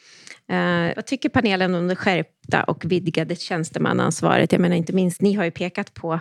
[0.52, 4.52] Uh, vad tycker panelen om det skärpta och vidgade tjänstemannaansvaret?
[4.52, 6.14] Jag menar inte minst, ni har ju pekat på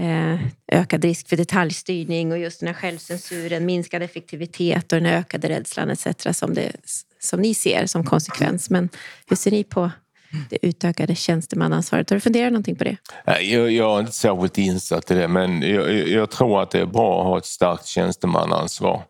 [0.00, 0.40] uh,
[0.72, 5.90] ökad risk för detaljstyrning och just den här självcensuren, minskad effektivitet och den ökade rädslan
[5.90, 6.06] etc.
[6.30, 6.72] Som, det,
[7.18, 8.70] som ni ser som konsekvens.
[8.70, 8.88] Men
[9.26, 9.90] hur ser ni på
[10.50, 12.10] det utökade tjänstemannaansvaret.
[12.10, 12.96] Har du funderat någonting på det?
[13.26, 16.86] Jag, jag är inte särskilt insatt i det men jag, jag, tror att det är
[16.86, 19.02] bra att ha ett starkt tjänstemannaansvar.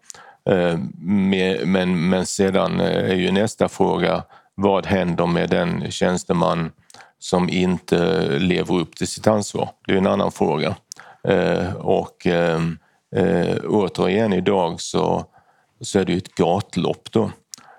[0.50, 4.22] Eh, men, men, men sedan eh, är ju nästa fråga
[4.54, 6.72] vad händer med den tjänsteman
[7.18, 9.70] som inte lever upp till sitt ansvar?
[9.86, 10.76] Det är en annan fråga.
[11.28, 12.26] Eh, och
[13.68, 15.24] återigen idag så,
[15.80, 17.30] så är det ju ett gatlopp då.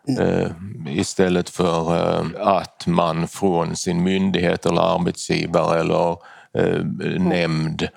[0.08, 0.52] Eh,
[0.88, 6.18] istället för eh, att man från sin myndighet eller arbetsgivare eller
[6.58, 6.84] eh,
[7.20, 7.88] nämnd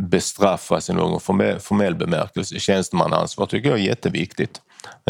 [0.00, 1.20] bestraffas i någon
[1.60, 2.58] formell bemärkelse.
[2.58, 4.60] Tjänstemannaansvar tycker jag är jätteviktigt.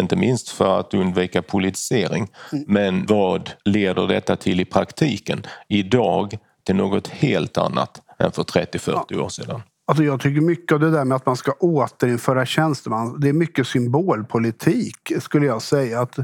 [0.00, 2.28] Inte minst för att undvika politisering.
[2.52, 2.64] Mm.
[2.68, 5.46] Men vad leder detta till i praktiken?
[5.68, 9.62] Idag till något helt annat än för 30-40 år sedan.
[9.86, 13.32] Alltså jag tycker mycket av det där med att man ska återinföra tjänsteman, det är
[13.32, 16.00] mycket symbolpolitik skulle jag säga.
[16.00, 16.18] Att,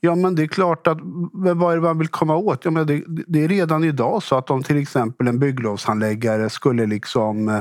[0.00, 0.98] ja men det är klart att
[1.32, 2.64] vad är det man vill komma åt?
[2.64, 6.86] Ja, men det, det är redan idag så att om till exempel en bygglovshandläggare skulle
[6.86, 7.60] liksom eh,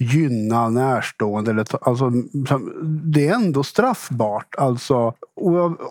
[0.00, 1.50] gynna närstående.
[1.50, 2.10] Eller, alltså,
[3.04, 4.54] det är ändå straffbart.
[4.58, 5.14] Alltså,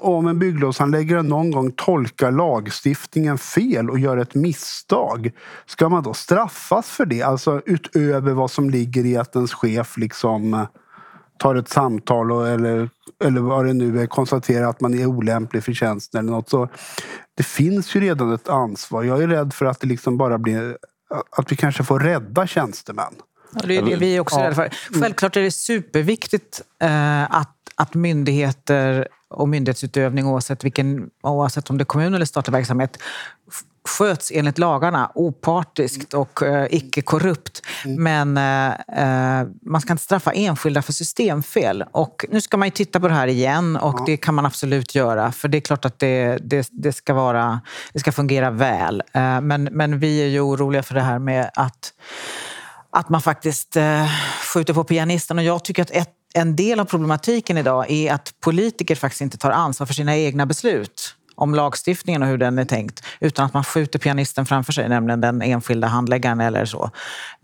[0.02, 5.32] om en bygglovshandläggare någon gång tolkar lagstiftningen fel och gör ett misstag,
[5.66, 7.22] ska man då straffas för det?
[7.22, 10.68] Alltså utöver vad som ligger i att ens chef liksom eh,
[11.38, 12.90] tar ett samtal och, eller,
[13.24, 16.50] eller vad det nu är, konstaterar att man är olämplig för tjänsten eller något.
[16.50, 16.70] Så
[17.38, 19.04] det finns ju redan ett ansvar.
[19.04, 20.78] Jag är rädd för att det liksom bara blir
[21.38, 23.14] att vi kanske får rädda tjänstemän.
[23.52, 24.44] Ja, det är det vi är också ja.
[24.44, 24.70] rädda för.
[25.02, 31.82] Självklart är det superviktigt eh, att, att myndigheter och myndighetsutövning oavsett, vilken, oavsett om det
[31.82, 32.98] är kommun eller statlig verksamhet
[33.90, 37.62] sköts enligt lagarna opartiskt och eh, icke korrupt.
[37.86, 38.04] Mm.
[38.04, 41.86] Men eh, eh, man ska inte straffa enskilda för systemfel.
[41.92, 44.96] Och nu ska man ju titta på det här igen och det kan man absolut
[44.96, 45.32] göra.
[45.32, 47.62] För det är klart att det, det, det ska, vara,
[47.94, 49.04] det ska fungera väl.
[49.14, 51.94] Eh, men, men vi är ju oroliga för det här med att
[52.92, 54.10] att man faktiskt eh,
[54.54, 55.38] skjuter på pianisten.
[55.38, 59.38] Och jag tycker att ett, en del av problematiken idag är att politiker faktiskt inte
[59.38, 63.54] tar ansvar för sina egna beslut om lagstiftningen och hur den är tänkt utan att
[63.54, 66.92] man skjuter pianisten framför sig, nämligen den enskilda handläggaren eller så.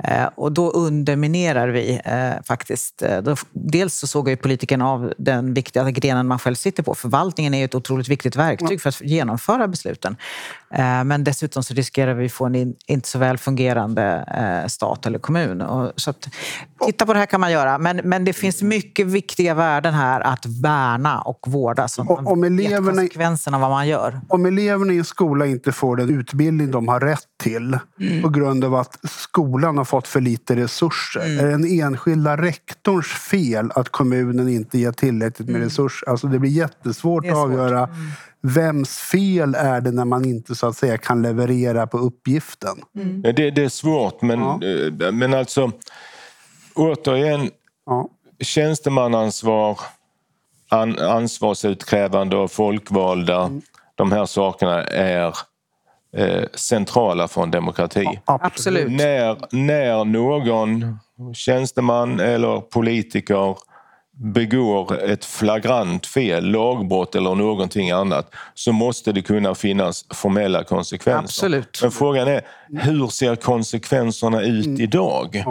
[0.04, 3.02] Eh, och då underminerar vi eh, faktiskt...
[3.02, 6.96] Eh, dels så sågar ju politikern av den viktiga grenen man själv sitter på.
[6.96, 10.18] Förvaltningen är ett otroligt viktigt verktyg för att genomföra besluten.
[11.06, 14.26] Men dessutom så riskerar vi att få en inte så väl fungerande
[14.68, 15.64] stat eller kommun.
[15.96, 16.30] Så att,
[16.86, 20.22] titta på det här kan man göra, men, men det finns mycket viktiga värden här
[20.22, 21.88] att värna och vårda.
[21.88, 24.22] Så man om eleverna, vet konsekvenserna av vad man man gör.
[24.30, 28.22] Om eleverna i en skola inte får den utbildning de har rätt till mm.
[28.22, 31.26] på grund av att skolan har fått för lite resurser.
[31.26, 31.40] Mm.
[31.40, 35.68] Är det den enskilda rektorns fel att kommunen inte ger tillräckligt med mm.
[35.68, 36.10] resurser?
[36.10, 38.12] Alltså det blir jättesvårt det att avgöra mm.
[38.42, 42.78] vems fel är det när man inte så att säga kan leverera på uppgiften?
[42.96, 43.22] Mm.
[43.22, 44.60] Det, det, är svårt men, ja.
[45.06, 45.72] Eh, men alltså
[46.76, 47.50] återigen
[47.86, 48.10] ja.
[48.40, 49.80] tjänstemannaansvar
[50.70, 53.42] an, ansvarsutkrävande och folkvalda.
[53.42, 53.62] Mm.
[53.96, 55.38] De här sakerna är
[56.18, 58.20] eh, centrala för en demokrati.
[58.26, 58.92] Absolut.
[58.92, 61.00] När, när någon
[61.34, 63.58] tjänsteman eller politiker
[64.18, 71.24] begår ett flagrant fel, lagbrott eller någonting annat så måste det kunna finnas formella konsekvenser.
[71.24, 71.80] Absolut.
[71.82, 72.42] Men frågan är,
[72.80, 74.82] hur ser konsekvenserna ut Mm.
[74.82, 75.44] idag?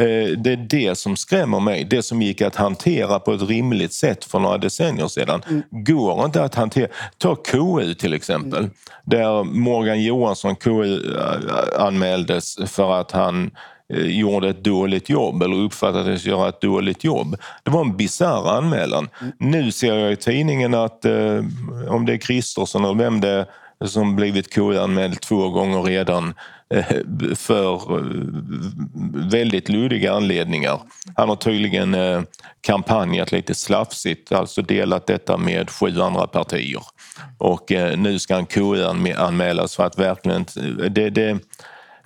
[0.00, 1.84] Eh, Det är det som skrämmer mig.
[1.84, 6.42] Det som gick att hantera på ett rimligt sätt för några decennier sedan går inte
[6.42, 6.88] att hantera.
[7.18, 8.68] Ta KU till exempel,
[9.04, 13.50] där Morgan Johansson KU eh, anmäldes för att han
[13.94, 17.36] eh, gjorde ett dåligt jobb eller uppfattades göra ett dåligt jobb.
[17.62, 19.08] Det var en bisarr anmälan.
[19.38, 21.04] Nu ser jag i tidningen att
[21.88, 23.46] om det är Kristersson eller vem det är
[23.84, 26.34] som blivit KU-anmäld två gånger redan
[26.74, 26.84] eh,
[27.34, 28.04] för eh,
[29.30, 30.80] väldigt luddiga anledningar.
[31.16, 32.22] Han har tydligen eh,
[32.60, 36.82] kampanjat lite slafsigt, alltså delat detta med sju andra partier.
[37.38, 40.44] Och nu ska han KU-anmälas för att verkligen...
[40.90, 41.38] Det, det,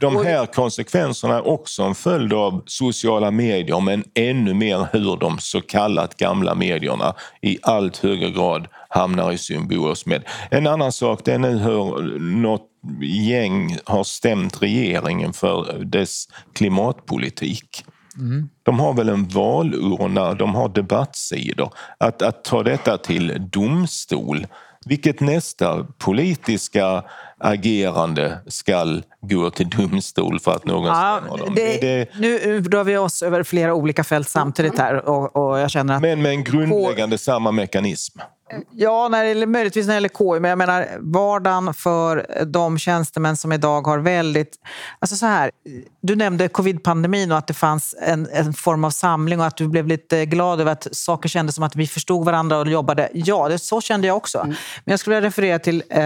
[0.00, 5.38] de här konsekvenserna är också en följd av sociala medier men ännu mer hur de
[5.38, 10.24] så kallat gamla medierna i allt högre grad hamnar i symbios med.
[10.50, 12.66] En annan sak det är nu hur något
[13.28, 16.24] gäng har stämt regeringen för dess
[16.54, 17.84] klimatpolitik.
[18.62, 21.72] De har väl en valurna, de har debattsidor.
[21.98, 24.46] Att, att ta detta till domstol,
[24.86, 27.02] vilket nästa politiska
[27.38, 31.54] agerande ska gå till domstol för att någon Ja, stämmer dem?
[31.54, 35.70] det, Det- Nu drar vi oss över flera olika fält samtidigt här och, och jag
[35.70, 38.18] känner att Men med en grundläggande samma mekanism.
[38.70, 43.36] Ja, när det, möjligtvis när det gäller KU, men jag menar vardagen för de tjänstemän
[43.36, 44.56] som idag har väldigt...
[44.98, 45.50] Alltså så här,
[46.02, 49.68] du nämnde covid-pandemin och att det fanns en, en form av samling och att du
[49.68, 53.08] blev lite glad över att saker kändes som att vi förstod varandra och jobbade.
[53.14, 54.42] Ja, det, så kände jag också.
[54.44, 56.02] Men jag skulle vilja referera till eh,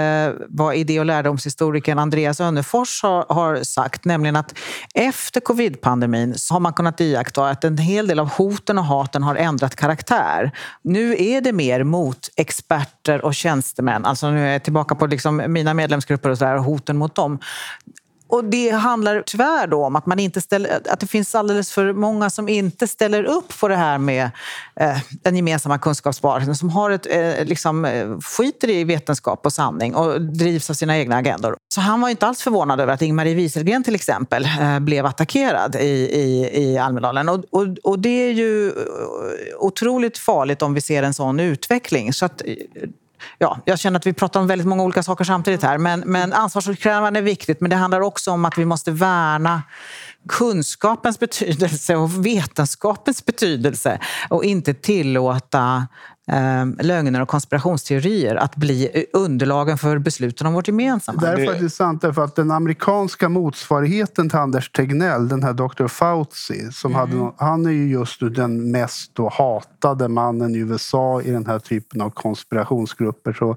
[0.48, 4.54] vad idé och lärdomshistorikern Andreas Önnefors har, har sagt, nämligen att
[4.94, 9.22] efter covid-pandemin så har man kunnat iaktta att en hel del av hoten och haten
[9.22, 10.50] har ändrat karaktär.
[10.82, 14.04] Nu är det mer mot experter och tjänstemän.
[14.04, 17.38] Alltså nu är jag tillbaka på liksom mina medlemsgrupper och så där, hoten mot dem.
[18.34, 21.92] Och det handlar tyvärr då om att, man inte ställer, att det finns alldeles för
[21.92, 24.30] många som inte ställer upp på det här med
[24.80, 29.94] eh, den gemensamma kunskapsbasen, som har ett, eh, liksom, eh, skiter i vetenskap och sanning
[29.94, 31.56] och drivs av sina egna agendor.
[31.74, 35.76] Så han var inte alls förvånad över att Ingmarie Wieselgren till exempel eh, blev attackerad
[35.76, 37.28] i, i, i Almedalen.
[37.28, 38.74] Och, och, och det är ju eh,
[39.58, 42.12] otroligt farligt om vi ser en sån utveckling.
[42.12, 42.54] Så att, eh,
[43.38, 45.78] Ja, jag känner att vi pratar om väldigt många olika saker samtidigt här.
[45.78, 49.62] Men, men ansvarsutkrävande är viktigt, men det handlar också om att vi måste värna
[50.28, 53.98] kunskapens betydelse och vetenskapens betydelse
[54.30, 55.86] och inte tillåta
[56.32, 61.20] eh, lögner och konspirationsteorier att bli underlagen för besluten om vårt gemensamma.
[61.20, 65.52] Det är Det- faktiskt sant därför att den amerikanska motsvarigheten till Anders Tegnell, den här
[65.52, 65.86] Dr.
[65.86, 70.58] Fauci, som hade någon, han är ju just nu den mest då hatade mannen i
[70.58, 73.32] USA i den här typen av konspirationsgrupper.
[73.32, 73.56] Så,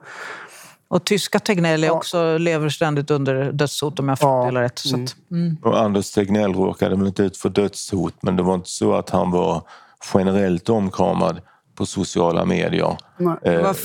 [0.90, 1.94] Och tyska Tegnell är Ja.
[1.94, 4.62] också lever ständigt under dödshot om jag får Ja.
[4.62, 4.80] rätt.
[4.80, 5.58] Så att, mm.
[5.64, 9.10] Och Anders Tegnell råkade väl inte ut för dödshot men det var inte så att
[9.10, 9.62] han var
[10.14, 11.42] generellt omkramad
[11.78, 12.98] på sociala medier.
[13.18, 13.36] Nej.
[13.42, 13.76] eh, Det var,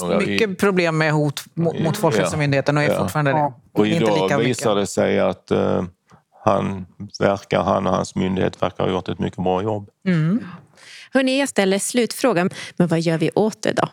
[0.00, 2.98] det några- mycket problem med hot mot, mot Folkhälsomyndigheten och är Ja.
[2.98, 3.38] fortfarande det.
[3.38, 3.54] Ja.
[3.72, 4.50] Och Inte idag lika mycket.
[4.50, 5.82] visar det sig att eh,
[6.44, 6.86] han,
[7.20, 9.88] verkar, han och hans myndighet verkar ha gjort ett mycket bra jobb.
[11.16, 12.50] Hörrni, jag ställer slutfrågan.
[12.76, 13.88] Men vad gör vi åt det då?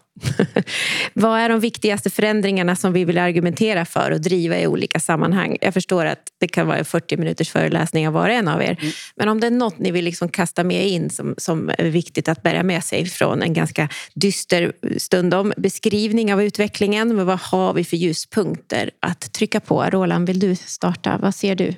[1.13, 5.57] vad är de viktigaste förändringarna som vi vill argumentera för och driva i olika sammanhang?
[5.61, 8.77] Jag förstår att det kan vara 40 minuters föreläsning av var och en av er.
[9.15, 12.27] Men om det är något ni vill liksom kasta med in som, som är viktigt
[12.27, 17.15] att bära med sig från en ganska dyster stundom beskrivning av utvecklingen.
[17.15, 19.83] Men vad har vi för ljuspunkter att trycka på?
[19.83, 21.17] Roland, vill du starta?
[21.21, 21.75] Vad ser du?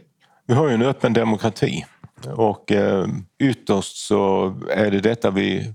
[0.48, 1.86] Vi har ju en öppen demokrati
[2.36, 3.08] och eh,
[3.40, 5.74] ytterst så är det detta vi,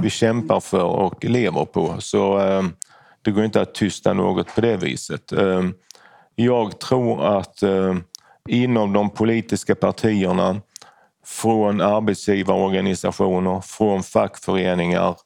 [0.00, 1.94] vi kämpar för och lever på.
[1.98, 2.62] Så eh,
[3.22, 5.32] det går inte att tysta något på det viset.
[5.32, 5.62] Eh,
[6.34, 7.96] jag tror att eh,
[8.48, 10.60] inom de politiska partierna,
[11.24, 15.16] från arbetsgivarorganisationer, från fackföreningar,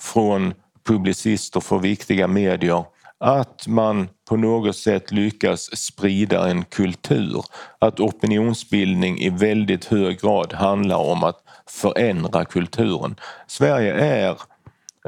[0.00, 2.84] från publicister för viktiga medier
[3.20, 7.44] att man på något sätt lyckas sprida en kultur.
[7.78, 13.14] Att opinionsbildning i väldigt hög grad handlar om att förändra kulturen.
[13.46, 14.36] Sverige är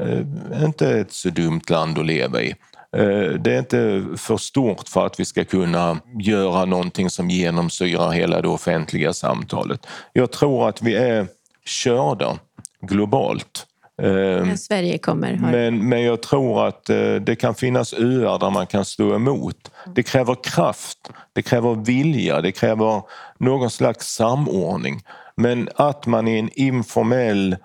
[0.01, 2.55] eh, inte ett så dumt land att leva i.
[2.97, 8.11] Eh, Det är inte för stort för att vi ska kunna göra någonting som genomsyrar
[8.11, 9.87] hela det offentliga samtalet.
[10.13, 11.27] Jag tror att vi är
[11.65, 12.37] körda
[12.81, 13.67] globalt.
[14.01, 14.07] Eh,
[14.45, 15.39] När Sverige kommer.
[15.51, 19.71] Men, men jag tror att eh, det kan finnas öar där man kan stå emot.
[19.95, 20.97] Det kräver kraft,
[21.33, 23.01] det kräver vilja, det kräver
[23.37, 25.01] någon slags samordning.
[25.35, 27.55] Men att man i en informell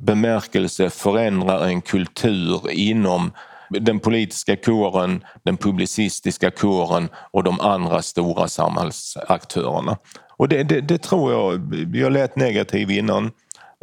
[0.00, 3.30] bemärkelse förändrar en kultur inom
[3.70, 9.96] den politiska kåren, den publicistiska kåren och de andra stora samhällsaktörerna.
[10.36, 13.30] Och det, det, det tror jag, jag lät negativ innan.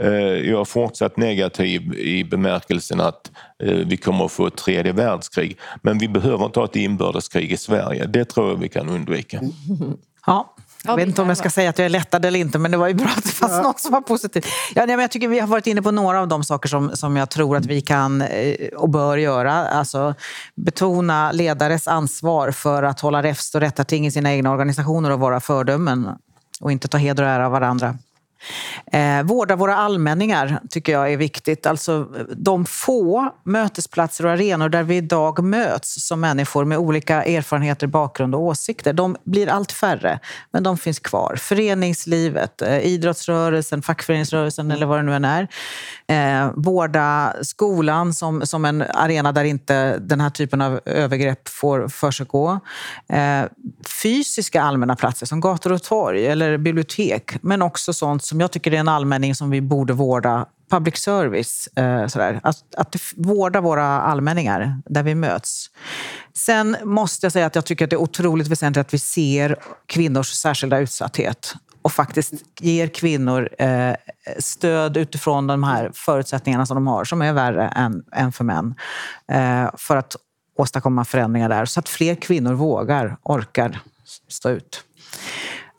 [0.02, 3.32] Eh, jag har fortsatt negativ i bemärkelsen att
[3.64, 5.58] eh, vi kommer att få ett tredje världskrig.
[5.82, 8.06] Men vi behöver inte ha ett inbördeskrig i Sverige.
[8.06, 9.42] Det tror jag vi kan undvika.
[10.26, 12.72] Ja, jag vet inte om jag ska säga att jag är lättad eller inte, men
[12.72, 13.62] det var ju bra att det fanns ja.
[13.62, 14.46] något som var positivt.
[14.76, 16.96] Ja, nej, men jag tycker vi har varit inne på några av de saker som,
[16.96, 19.54] som jag tror att vi kan eh, och bör göra.
[19.54, 20.16] Alltså,
[20.56, 25.20] betona ledares ansvar för att hålla räfst och rätta ting i sina egna organisationer och
[25.20, 26.10] vara fördömen
[26.62, 27.98] och inte ta heder och ära av varandra.
[28.92, 31.66] Eh, vårda våra allmänningar tycker jag är viktigt.
[31.66, 37.88] Alltså de få mötesplatser och arenor där vi idag möts som människor med olika erfarenheter,
[37.88, 38.94] bakgrund och åsikter.
[38.94, 40.20] De blir allt färre,
[40.52, 41.36] men de finns kvar.
[41.36, 45.48] Föreningslivet, eh, idrottsrörelsen, fackföreningsrörelsen eller vad det nu än är.
[46.08, 51.88] Eh, vårda skolan som, som en arena där inte den här typen av övergrepp får
[51.88, 52.60] försiggå.
[53.10, 53.44] Eh,
[54.02, 58.74] fysiska allmänna platser som gator och torg eller bibliotek, men också sånt som jag tycker
[58.74, 61.68] är en allmänning som vi borde vårda public service.
[61.76, 62.40] Eh, sådär.
[62.44, 65.66] Att, att vårda våra allmänningar där vi möts.
[66.34, 69.56] Sen måste jag säga att jag tycker att det är otroligt väsentligt att vi ser
[69.86, 73.94] kvinnors särskilda utsatthet och faktiskt ger kvinnor eh,
[74.40, 78.76] stöd utifrån de här förutsättningarna som de har, som är värre än, än för män.
[79.32, 80.16] Eh, för att
[80.58, 83.80] åstadkomma förändringar där, så att fler kvinnor vågar, orkar
[84.28, 84.84] stå ut.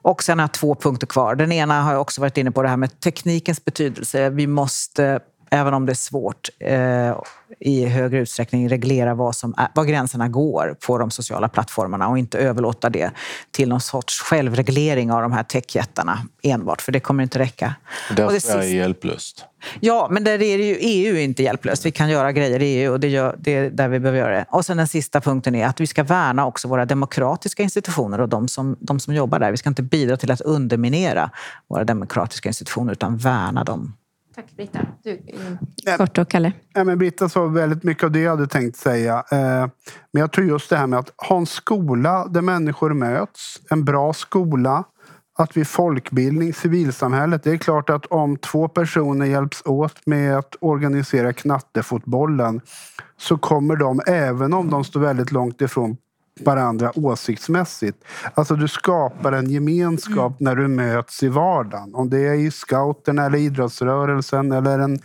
[0.02, 1.34] Och sen har jag två punkter kvar.
[1.34, 4.30] Den ena har jag också varit inne på, det här med teknikens betydelse.
[4.30, 5.20] Vi måste,
[5.50, 7.16] även om det är svårt, eh,
[7.60, 12.18] i högre utsträckning reglera vad, som är, vad gränserna går på de sociala plattformarna och
[12.18, 13.10] inte överlåta det
[13.50, 17.74] till någon sorts självreglering av de här techjättarna enbart, för det kommer inte räcka.
[18.16, 19.44] Där och det är hjälplöst.
[19.80, 21.86] Ja, men där är det ju, EU är inte hjälplöst.
[21.86, 24.34] Vi kan göra grejer i EU och det, gör, det är där vi behöver göra
[24.34, 24.44] det.
[24.48, 28.28] Och sen den sista punkten är att vi ska värna också våra demokratiska institutioner och
[28.28, 29.50] de som, de som jobbar där.
[29.50, 31.30] Vi ska inte bidra till att underminera
[31.68, 33.94] våra demokratiska institutioner utan värna dem.
[34.40, 34.86] Tack Britta.
[35.02, 35.20] Du,
[35.96, 36.52] kort och Kalle.
[36.72, 39.24] Ja, men Britta sa väldigt mycket av det jag hade tänkt säga.
[39.32, 39.68] Eh,
[40.12, 43.60] men jag tror just det här med att ha en skola där människor möts.
[43.70, 44.84] En bra skola.
[45.38, 47.42] Att vi folkbildning, civilsamhället.
[47.42, 52.60] Det är klart att om två personer hjälps åt med att organisera knattefotbollen
[53.16, 55.96] så kommer de, även om de står väldigt långt ifrån
[56.46, 58.04] varandra åsiktsmässigt.
[58.34, 60.54] Alltså du skapar en gemenskap mm.
[60.54, 61.94] när du möts i vardagen.
[61.94, 64.98] Om det är i scouterna eller idrottsrörelsen eller en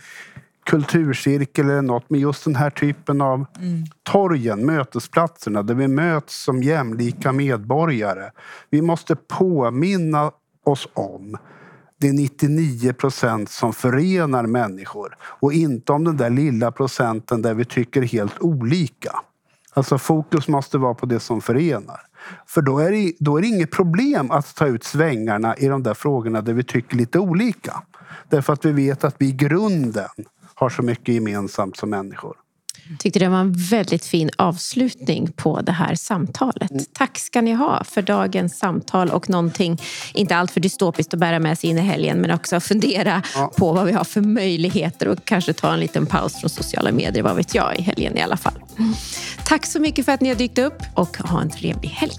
[0.66, 2.10] kulturcirkel eller något.
[2.10, 3.84] Men just den här typen av mm.
[4.02, 8.30] torgen, mötesplatserna där vi möts som jämlika medborgare.
[8.70, 10.30] Vi måste påminna
[10.64, 11.36] oss om
[11.98, 17.54] det är 99 procent som förenar människor och inte om den där lilla procenten där
[17.54, 19.12] vi tycker helt olika.
[19.76, 22.00] Alltså fokus måste vara på det som förenar.
[22.46, 25.82] För då är, det, då är det inget problem att ta ut svängarna i de
[25.82, 27.82] där frågorna där vi tycker lite olika.
[28.28, 30.08] Därför att vi vet att vi i grunden
[30.54, 32.36] har så mycket gemensamt som människor
[32.98, 36.70] tyckte det var en väldigt fin avslutning på det här samtalet.
[36.70, 36.84] Mm.
[36.92, 39.80] Tack ska ni ha för dagens samtal och någonting,
[40.14, 43.52] inte allt för dystopiskt att bära med sig in i helgen, men också fundera ja.
[43.56, 47.22] på vad vi har för möjligheter och kanske ta en liten paus från sociala medier,
[47.22, 48.58] vad vet jag, i helgen i alla fall.
[49.44, 52.12] Tack så mycket för att ni har dykt upp och ha en trevlig helg.